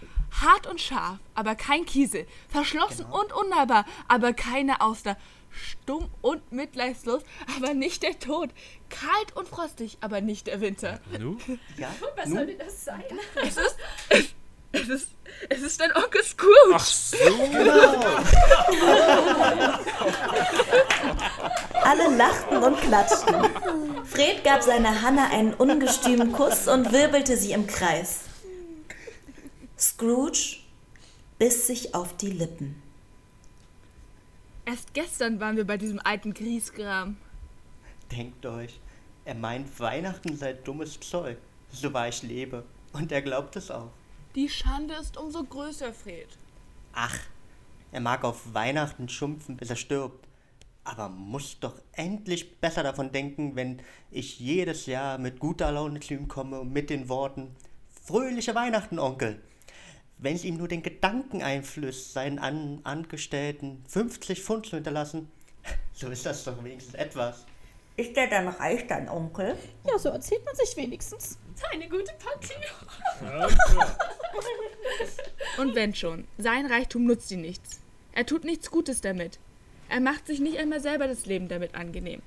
Hart 0.40 0.66
und 0.68 0.80
scharf, 0.80 1.18
aber 1.34 1.54
kein 1.56 1.84
Kiesel. 1.84 2.26
Verschlossen 2.48 3.04
und 3.06 3.32
unnahbar, 3.32 3.84
aber 4.08 4.32
keine 4.32 4.80
Auster. 4.80 5.16
Stumm 5.50 6.08
und 6.20 6.52
mitleidslos, 6.52 7.22
aber 7.56 7.74
nicht 7.74 8.04
der 8.04 8.16
Tod. 8.20 8.50
Kalt 8.88 9.34
und 9.34 9.48
frostig, 9.48 9.98
aber 10.00 10.20
nicht 10.20 10.46
der 10.46 10.60
Winter. 10.60 11.00
Nu? 11.18 11.36
Ja? 11.76 11.88
Was 12.16 12.26
Nu? 12.28 12.36
soll 12.36 12.46
denn 12.46 12.58
das 12.58 12.84
sein? 12.84 13.02
Es 13.34 13.56
ist. 13.56 13.76
Es, 14.08 14.34
es 14.72 14.88
ist. 14.88 15.08
Es 15.48 15.62
ist 15.62 15.80
dein 15.80 15.90
Onkel 15.96 16.22
Scrooge. 16.22 16.74
Ach 16.74 16.84
so. 16.84 17.16
Alle 21.83 22.16
lachten 22.16 22.57
und 22.59 22.76
klatschten. 22.81 23.37
Fred 24.05 24.44
gab 24.44 24.62
seiner 24.62 25.03
Hanna 25.03 25.29
einen 25.31 25.55
ungestümen 25.55 26.33
Kuss 26.33 26.68
und 26.68 26.92
wirbelte 26.92 27.37
sie 27.37 27.53
im 27.53 27.66
Kreis. 27.66 28.20
Scrooge 29.79 30.59
biss 31.38 31.66
sich 31.66 31.94
auf 31.94 32.16
die 32.16 32.31
Lippen. 32.31 32.83
Erst 34.66 34.92
gestern 34.94 35.40
waren 35.40 35.57
wir 35.57 35.66
bei 35.66 35.79
diesem 35.79 35.98
alten 35.98 36.35
Griesgram. 36.35 37.16
Denkt 38.12 38.44
euch, 38.46 38.79
er 39.24 39.35
meint, 39.35 39.81
Weihnachten 39.81 40.37
sei 40.37 40.53
dummes 40.53 41.00
Zeug. 41.00 41.38
So 41.72 41.92
wahr 41.92 42.09
ich 42.09 42.22
lebe. 42.22 42.64
Und 42.92 43.12
er 43.12 43.22
glaubt 43.22 43.57
es 43.57 43.70
auch. 43.70 43.90
Die 44.35 44.48
Schande 44.48 44.94
ist 44.94 45.16
umso 45.16 45.42
größer, 45.42 45.92
Fred. 45.92 46.29
Ach, 46.92 47.18
er 47.92 48.00
mag 48.00 48.24
auf 48.24 48.55
Weihnachten 48.55 49.09
schumpfen, 49.09 49.57
bis 49.57 49.70
er 49.70 49.76
stirbt. 49.76 50.26
Aber 50.90 51.09
muss 51.09 51.59
doch 51.61 51.81
endlich 51.92 52.61
besser 52.61 52.83
davon 52.83 53.12
denken, 53.12 53.55
wenn 53.55 53.81
ich 54.11 54.40
jedes 54.40 54.87
Jahr 54.87 55.18
mit 55.18 55.38
guter 55.38 55.70
Laune 55.70 56.00
zu 56.00 56.14
ihm 56.14 56.26
komme 56.26 56.59
und 56.59 56.72
mit 56.72 56.90
den 56.90 57.09
Worten 57.09 57.55
Fröhliche 58.05 58.57
Weihnachten, 58.57 58.98
Onkel. 58.98 59.40
Wenn 60.18 60.35
ich 60.35 60.44
ihm 60.44 60.57
nur 60.57 60.66
den 60.66 60.83
Gedanken 60.83 61.42
einflößt, 61.42 62.12
seinen 62.12 62.40
An 62.40 62.81
Angestellten 62.83 63.85
50 63.87 64.42
Pfund 64.42 64.66
zu 64.66 64.74
hinterlassen, 64.76 65.31
so 65.92 66.09
ist 66.09 66.26
das 66.26 66.42
doch 66.42 66.64
wenigstens 66.64 66.94
etwas. 66.94 67.46
Ist 67.96 68.16
er 68.16 68.26
dann 68.26 68.48
reich, 68.48 68.88
dein 68.88 69.09
Onkel? 69.09 69.57
Ja, 69.87 69.96
so 69.96 70.09
erzählt 70.09 70.44
man 70.44 70.57
sich 70.57 70.76
wenigstens. 70.76 71.38
Eine 71.72 71.88
gute 71.88 72.12
Partie. 72.18 72.55
Und 75.59 75.76
wenn 75.76 75.94
schon, 75.94 76.26
sein 76.37 76.66
Reichtum 76.66 77.05
nutzt 77.05 77.31
ihn 77.31 77.42
nichts. 77.42 77.79
Er 78.12 78.26
tut 78.26 78.44
nichts 78.44 78.72
Gutes 78.72 79.03
damit. 79.03 79.38
Er 79.90 79.98
macht 79.98 80.29
sich 80.29 80.38
nicht 80.38 80.57
einmal 80.57 80.81
selber 80.81 81.09
das 81.09 81.26
Leben 81.26 81.48
damit 81.48 81.74
angenehm. 81.74 82.22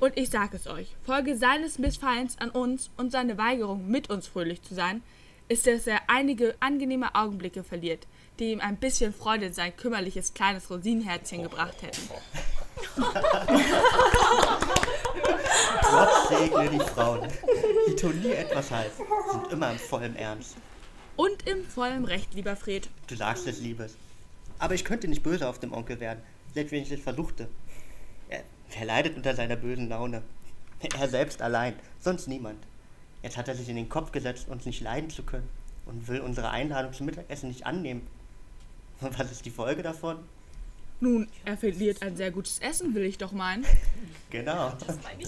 Und 0.00 0.16
ich 0.16 0.28
sag 0.28 0.52
es 0.54 0.66
euch, 0.66 0.96
Folge 1.04 1.36
seines 1.36 1.78
Missfallens 1.78 2.36
an 2.40 2.50
uns 2.50 2.90
und 2.96 3.12
seine 3.12 3.38
Weigerung, 3.38 3.88
mit 3.88 4.10
uns 4.10 4.26
fröhlich 4.26 4.60
zu 4.62 4.74
sein, 4.74 5.02
ist, 5.48 5.68
dass 5.68 5.86
er 5.86 6.00
einige 6.08 6.56
angenehme 6.58 7.14
Augenblicke 7.14 7.62
verliert, 7.62 8.08
die 8.40 8.50
ihm 8.50 8.60
ein 8.60 8.76
bisschen 8.76 9.14
Freude 9.14 9.46
in 9.46 9.52
sein 9.52 9.76
kümmerliches 9.76 10.34
kleines 10.34 10.68
Rosinenherzchen 10.68 11.44
gebracht 11.44 11.80
hätten. 11.80 12.10
Gott 15.82 16.28
segne 16.28 16.70
die 16.70 16.80
Frauen. 16.80 17.28
Die 17.88 17.94
tun 17.94 18.20
nie 18.20 18.32
etwas 18.32 18.72
halb, 18.72 18.90
sind 19.30 19.52
immer 19.52 19.70
im 19.70 19.78
vollen 19.78 20.16
Ernst. 20.16 20.56
Und 21.14 21.46
im 21.46 21.64
vollen 21.64 22.04
Recht, 22.04 22.34
lieber 22.34 22.56
Fred. 22.56 22.88
Du 23.06 23.14
sagst 23.14 23.46
es, 23.46 23.60
Liebes. 23.60 23.94
Aber 24.58 24.74
ich 24.74 24.84
könnte 24.84 25.06
nicht 25.06 25.22
böse 25.22 25.48
auf 25.48 25.60
dem 25.60 25.72
Onkel 25.72 26.00
werden, 26.00 26.20
selbst 26.56 26.72
wenn 26.72 26.82
ich 26.82 26.90
es 26.90 27.00
versuchte. 27.00 27.48
Er, 28.30 28.42
er 28.78 28.86
leidet 28.86 29.14
unter 29.14 29.34
seiner 29.34 29.56
bösen 29.56 29.90
Laune. 29.90 30.22
Er 30.98 31.08
selbst 31.08 31.42
allein, 31.42 31.74
sonst 32.00 32.28
niemand. 32.28 32.58
Jetzt 33.22 33.36
hat 33.36 33.48
er 33.48 33.54
sich 33.54 33.68
in 33.68 33.76
den 33.76 33.90
Kopf 33.90 34.10
gesetzt, 34.10 34.48
uns 34.48 34.64
nicht 34.64 34.80
leiden 34.80 35.10
zu 35.10 35.22
können 35.22 35.48
und 35.84 36.08
will 36.08 36.20
unsere 36.20 36.50
Einladung 36.50 36.94
zum 36.94 37.06
Mittagessen 37.06 37.48
nicht 37.48 37.66
annehmen. 37.66 38.06
Und 39.02 39.18
was 39.18 39.30
ist 39.30 39.44
die 39.44 39.50
Folge 39.50 39.82
davon? 39.82 40.16
Nun, 40.98 41.28
er 41.44 41.58
verliert 41.58 42.00
ein 42.00 42.16
sehr 42.16 42.30
gutes 42.30 42.58
Essen, 42.60 42.94
will 42.94 43.04
ich 43.04 43.18
doch 43.18 43.32
meinen. 43.32 43.64
Genau. 44.28 44.72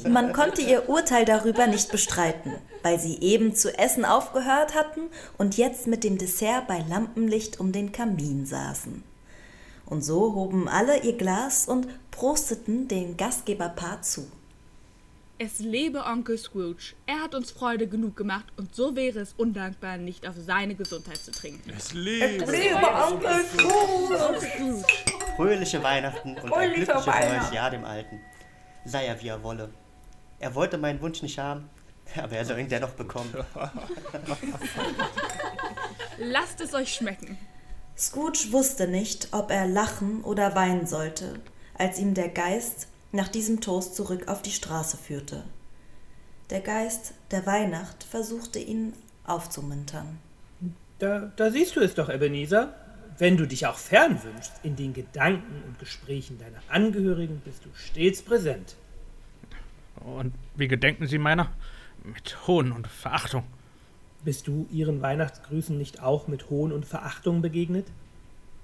Man 0.09 0.33
konnte 0.33 0.61
ihr 0.61 0.89
Urteil 0.89 1.25
darüber 1.25 1.69
nicht 1.69 1.93
bestreiten, 1.93 2.55
weil 2.83 2.99
sie 2.99 3.21
eben 3.21 3.55
zu 3.55 3.79
essen 3.79 4.05
aufgehört 4.05 4.75
hatten 4.75 5.03
und 5.39 5.57
jetzt 5.57 5.87
mit 5.87 6.03
dem 6.03 6.19
Dessert 6.19 6.67
bei 6.67 6.81
Lampenlicht 6.81 7.61
um 7.61 7.71
den 7.71 7.93
Kamin 7.93 8.45
saßen. 8.45 9.05
Und 9.89 10.03
so 10.03 10.35
hoben 10.35 10.69
alle 10.69 11.03
ihr 11.03 11.17
Glas 11.17 11.67
und 11.67 11.89
prosteten 12.11 12.89
den 12.89 13.17
Gastgeberpaar 13.17 14.03
zu. 14.03 14.31
Es 15.39 15.61
lebe 15.61 16.05
Onkel 16.05 16.37
Scrooge. 16.37 16.95
Er 17.07 17.21
hat 17.23 17.35
uns 17.35 17.53
Freude 17.53 17.87
genug 17.87 18.17
gemacht 18.17 18.45
und 18.57 18.75
so 18.75 18.97
wäre 18.97 19.21
es 19.21 19.33
undankbar, 19.35 19.97
nicht 19.97 20.29
auf 20.29 20.35
seine 20.37 20.75
Gesundheit 20.75 21.19
zu 21.19 21.31
trinken. 21.31 21.73
Es 21.75 21.95
lebe. 21.95 22.45
Es 22.45 22.51
lebe 22.51 22.87
Onkel 22.87 23.45
Scrooge. 23.45 24.85
Fröhliche 25.37 25.83
Weihnachten 25.83 26.37
und 26.37 26.53
ein 26.53 26.73
glückliches 26.75 27.07
neues 27.07 27.53
Jahr 27.53 27.71
dem 27.71 27.85
Alten. 27.85 28.21
Sei 28.85 29.07
er 29.07 29.23
wie 29.23 29.29
er 29.29 29.43
wolle. 29.43 29.71
Er 30.39 30.55
wollte 30.55 30.77
meinen 30.77 31.01
Wunsch 31.01 31.23
nicht 31.23 31.39
haben, 31.39 31.71
aber 32.17 32.33
er 32.33 32.45
soll 32.45 32.59
ihn 32.59 32.69
dennoch 32.69 32.91
bekommen. 32.91 33.33
Lasst 36.19 36.61
es 36.61 36.75
euch 36.75 36.93
schmecken. 36.93 37.39
Scrooge 37.99 38.53
wusste 38.53 38.87
nicht, 38.87 39.29
ob 39.33 39.51
er 39.51 39.67
lachen 39.67 40.23
oder 40.23 40.55
weinen 40.55 40.87
sollte, 40.87 41.41
als 41.75 41.99
ihm 41.99 42.15
der 42.15 42.29
Geist 42.29 42.87
nach 43.11 43.27
diesem 43.27 43.61
Toast 43.61 43.97
zurück 43.97 44.29
auf 44.29 44.41
die 44.41 44.53
Straße 44.53 44.97
führte. 44.97 45.43
Der 46.51 46.61
Geist 46.61 47.15
der 47.33 47.45
Weihnacht 47.45 48.05
versuchte 48.05 48.61
ihn 48.61 48.93
aufzumuntern. 49.25 50.19
Da, 51.01 51.33
da 51.37 51.51
siehst 51.51 51.75
du 51.75 51.81
es 51.81 51.95
doch, 51.95 52.09
Ebenezer. 52.09 52.75
Wenn 53.19 53.37
du 53.37 53.47
dich 53.47 53.67
auch 53.67 53.77
fern 53.77 54.23
wünschst, 54.23 54.53
in 54.63 54.77
den 54.77 54.95
Gedanken 54.95 55.65
und 55.67 55.81
Gesprächen 55.81 56.39
deiner 56.39 56.63
Angehörigen 56.69 57.43
bist 57.45 57.65
du 57.65 57.69
stets 57.75 58.23
präsent. 58.23 58.77
Und 59.97 60.33
wie 60.55 60.69
gedenken 60.69 61.09
Sie 61.09 61.19
meiner? 61.19 61.51
Mit 62.05 62.47
Hohn 62.47 62.71
und 62.71 62.87
Verachtung. 62.87 63.43
Bist 64.25 64.49
du 64.49 64.67
ihren 64.71 65.01
Weihnachtsgrüßen 65.01 65.79
nicht 65.79 66.03
auch 66.03 66.27
mit 66.27 66.51
Hohn 66.51 66.73
und 66.73 66.85
Verachtung 66.85 67.41
begegnet? 67.41 67.87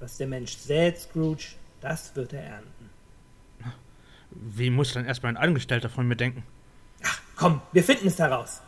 Was 0.00 0.16
der 0.16 0.26
Mensch 0.26 0.56
sät, 0.56 0.98
Scrooge, 0.98 1.54
das 1.80 2.16
wird 2.16 2.32
er 2.32 2.42
ernten. 2.42 2.90
Wie 4.30 4.70
muss 4.70 4.92
dann 4.92 5.04
erstmal 5.04 5.32
ein 5.32 5.36
Angestellter 5.36 5.88
von 5.88 6.08
mir 6.08 6.16
denken? 6.16 6.42
Komm, 7.36 7.60
wir 7.72 7.84
finden 7.84 8.08
es 8.08 8.18
heraus. 8.18 8.60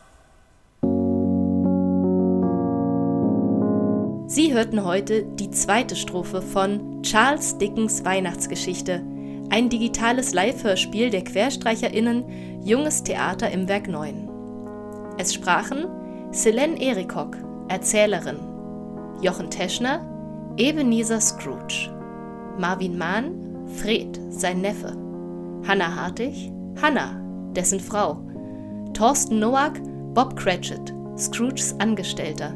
Sie 4.29 4.53
hörten 4.53 4.83
heute 4.83 5.23
die 5.35 5.51
zweite 5.51 5.95
Strophe 5.95 6.41
von 6.41 7.01
Charles 7.03 7.57
Dickens 7.57 8.05
Weihnachtsgeschichte, 8.05 9.03
ein 9.49 9.69
digitales 9.69 10.33
Live-Hörspiel 10.33 11.09
der 11.09 11.23
QuerstreicherInnen 11.23 12.61
Junges 12.63 13.03
Theater 13.03 13.49
im 13.51 13.67
Werk 13.67 13.87
9. 13.87 14.29
Es 15.17 15.33
sprachen 15.33 15.85
Selene 16.37 16.79
Erikok, 16.79 17.35
Erzählerin, 17.67 18.37
Jochen 19.23 19.49
Teschner, 19.49 20.01
Ebenezer 20.55 21.19
Scrooge, 21.19 21.89
Marvin 22.59 22.95
Mahn, 22.95 23.65
Fred, 23.81 24.19
sein 24.29 24.61
Neffe, 24.61 24.95
Hannah 25.67 25.95
Hartig, 25.95 26.51
Hannah, 26.79 27.19
dessen 27.53 27.79
Frau, 27.79 28.21
Thorsten 28.93 29.39
Noack, 29.39 29.81
Bob 30.13 30.35
Cratchit, 30.35 30.93
Scrooges 31.17 31.73
Angestellter, 31.79 32.53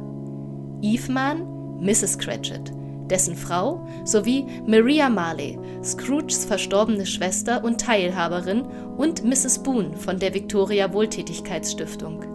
Eve 0.83 1.11
Mann, 1.11 1.79
Mrs. 1.79 2.19
Cratchit, 2.19 2.71
dessen 3.09 3.35
Frau, 3.35 3.83
sowie 4.05 4.45
Maria 4.67 5.09
Marley, 5.09 5.57
Scrooges 5.83 6.45
verstorbene 6.45 7.07
Schwester 7.07 7.63
und 7.63 7.81
Teilhaberin, 7.81 8.61
und 8.97 9.23
Mrs. 9.23 9.63
Boone 9.63 9.97
von 9.97 10.19
der 10.19 10.35
Victoria 10.35 10.93
Wohltätigkeitsstiftung. 10.93 12.30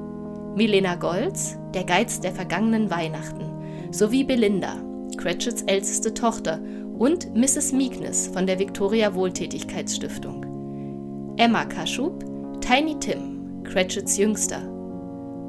Milena 0.56 0.94
Goltz, 0.94 1.58
der 1.74 1.84
Geiz 1.84 2.18
der 2.18 2.32
vergangenen 2.32 2.90
Weihnachten, 2.90 3.44
sowie 3.90 4.24
Belinda, 4.24 4.76
Cratchits 5.18 5.60
älteste 5.66 6.14
Tochter, 6.14 6.58
und 6.98 7.36
Mrs. 7.36 7.72
Meekness 7.72 8.28
von 8.28 8.46
der 8.46 8.58
Victoria 8.58 9.14
Wohltätigkeitsstiftung. 9.14 11.34
Emma 11.36 11.66
Kaschub, 11.66 12.24
Tiny 12.62 12.98
Tim, 12.98 13.62
Cratchits 13.64 14.16
Jüngster. 14.16 14.62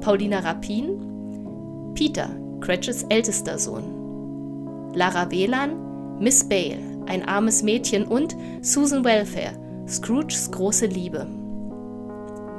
Paulina 0.02 0.40
Rapin, 0.40 1.94
Peter, 1.94 2.30
Cratchits 2.60 3.04
ältester 3.04 3.58
Sohn. 3.58 4.92
Lara 4.94 5.32
Whelan, 5.32 6.18
Miss 6.20 6.44
Bale, 6.44 6.80
ein 7.06 7.26
armes 7.26 7.64
Mädchen 7.64 8.04
und 8.04 8.36
Susan 8.60 9.06
Welfare, 9.06 9.54
Scrooges 9.88 10.52
große 10.52 10.88
Liebe. 10.88 11.26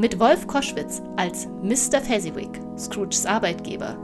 Mit 0.00 0.20
Wolf 0.20 0.46
Koschwitz 0.46 1.02
als 1.16 1.48
Mr. 1.60 2.00
Fezziwig, 2.00 2.50
Scrooges 2.78 3.26
Arbeitgeber, 3.26 3.98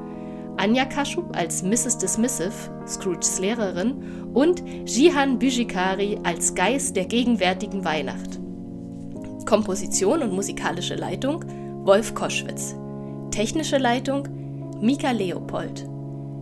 Anja 0.56 0.86
Kaschub 0.86 1.36
als 1.36 1.62
Mrs. 1.62 1.98
Dismissive, 1.98 2.52
Scrooges 2.84 3.38
Lehrerin 3.38 4.30
und 4.34 4.64
Jihan 4.86 5.38
Büjikari 5.38 6.18
als 6.24 6.56
Geist 6.56 6.96
der 6.96 7.04
gegenwärtigen 7.04 7.84
Weihnacht. 7.84 8.40
Komposition 9.46 10.22
und 10.22 10.32
musikalische 10.32 10.96
Leitung 10.96 11.44
Wolf 11.84 12.12
Koschwitz. 12.12 12.74
Technische 13.30 13.78
Leitung 13.78 14.28
Mika 14.80 15.12
Leopold. 15.12 15.86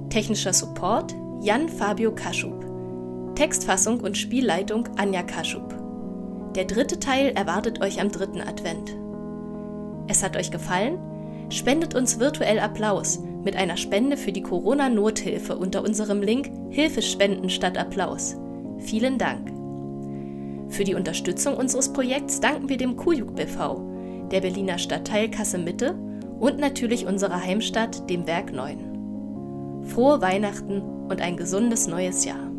Technischer 0.08 0.54
Support 0.54 1.14
Jan 1.42 1.68
Fabio 1.68 2.14
Kaschub. 2.14 2.64
Textfassung 3.34 4.00
und 4.00 4.16
Spielleitung 4.16 4.88
Anja 4.96 5.22
Kaschub. 5.22 5.74
Der 6.54 6.64
dritte 6.64 7.00
Teil 7.00 7.32
erwartet 7.34 7.82
euch 7.82 8.00
am 8.00 8.10
dritten 8.10 8.40
Advent. 8.40 9.01
Es 10.08 10.22
hat 10.22 10.36
euch 10.36 10.50
gefallen? 10.50 10.98
Spendet 11.50 11.94
uns 11.94 12.18
virtuell 12.18 12.58
Applaus 12.58 13.20
mit 13.44 13.56
einer 13.56 13.76
Spende 13.76 14.16
für 14.16 14.32
die 14.32 14.42
Corona-Nothilfe 14.42 15.56
unter 15.56 15.82
unserem 15.82 16.22
Link 16.22 16.50
Hilfespenden 16.70 17.50
statt 17.50 17.76
Applaus. 17.76 18.36
Vielen 18.78 19.18
Dank. 19.18 19.52
Für 20.68 20.84
die 20.84 20.94
Unterstützung 20.94 21.56
unseres 21.56 21.92
Projekts 21.92 22.40
danken 22.40 22.68
wir 22.68 22.78
dem 22.78 22.96
Kujuk 22.96 23.34
BV, 23.34 23.82
der 24.30 24.40
Berliner 24.40 24.78
Stadtteil 24.78 25.30
Kasse 25.30 25.58
Mitte 25.58 25.98
und 26.40 26.58
natürlich 26.58 27.06
unserer 27.06 27.42
Heimstadt, 27.42 28.08
dem 28.08 28.26
Werk 28.26 28.52
9. 28.52 29.82
Frohe 29.84 30.20
Weihnachten 30.22 30.80
und 31.08 31.20
ein 31.20 31.36
gesundes 31.36 31.86
neues 31.86 32.24
Jahr. 32.24 32.51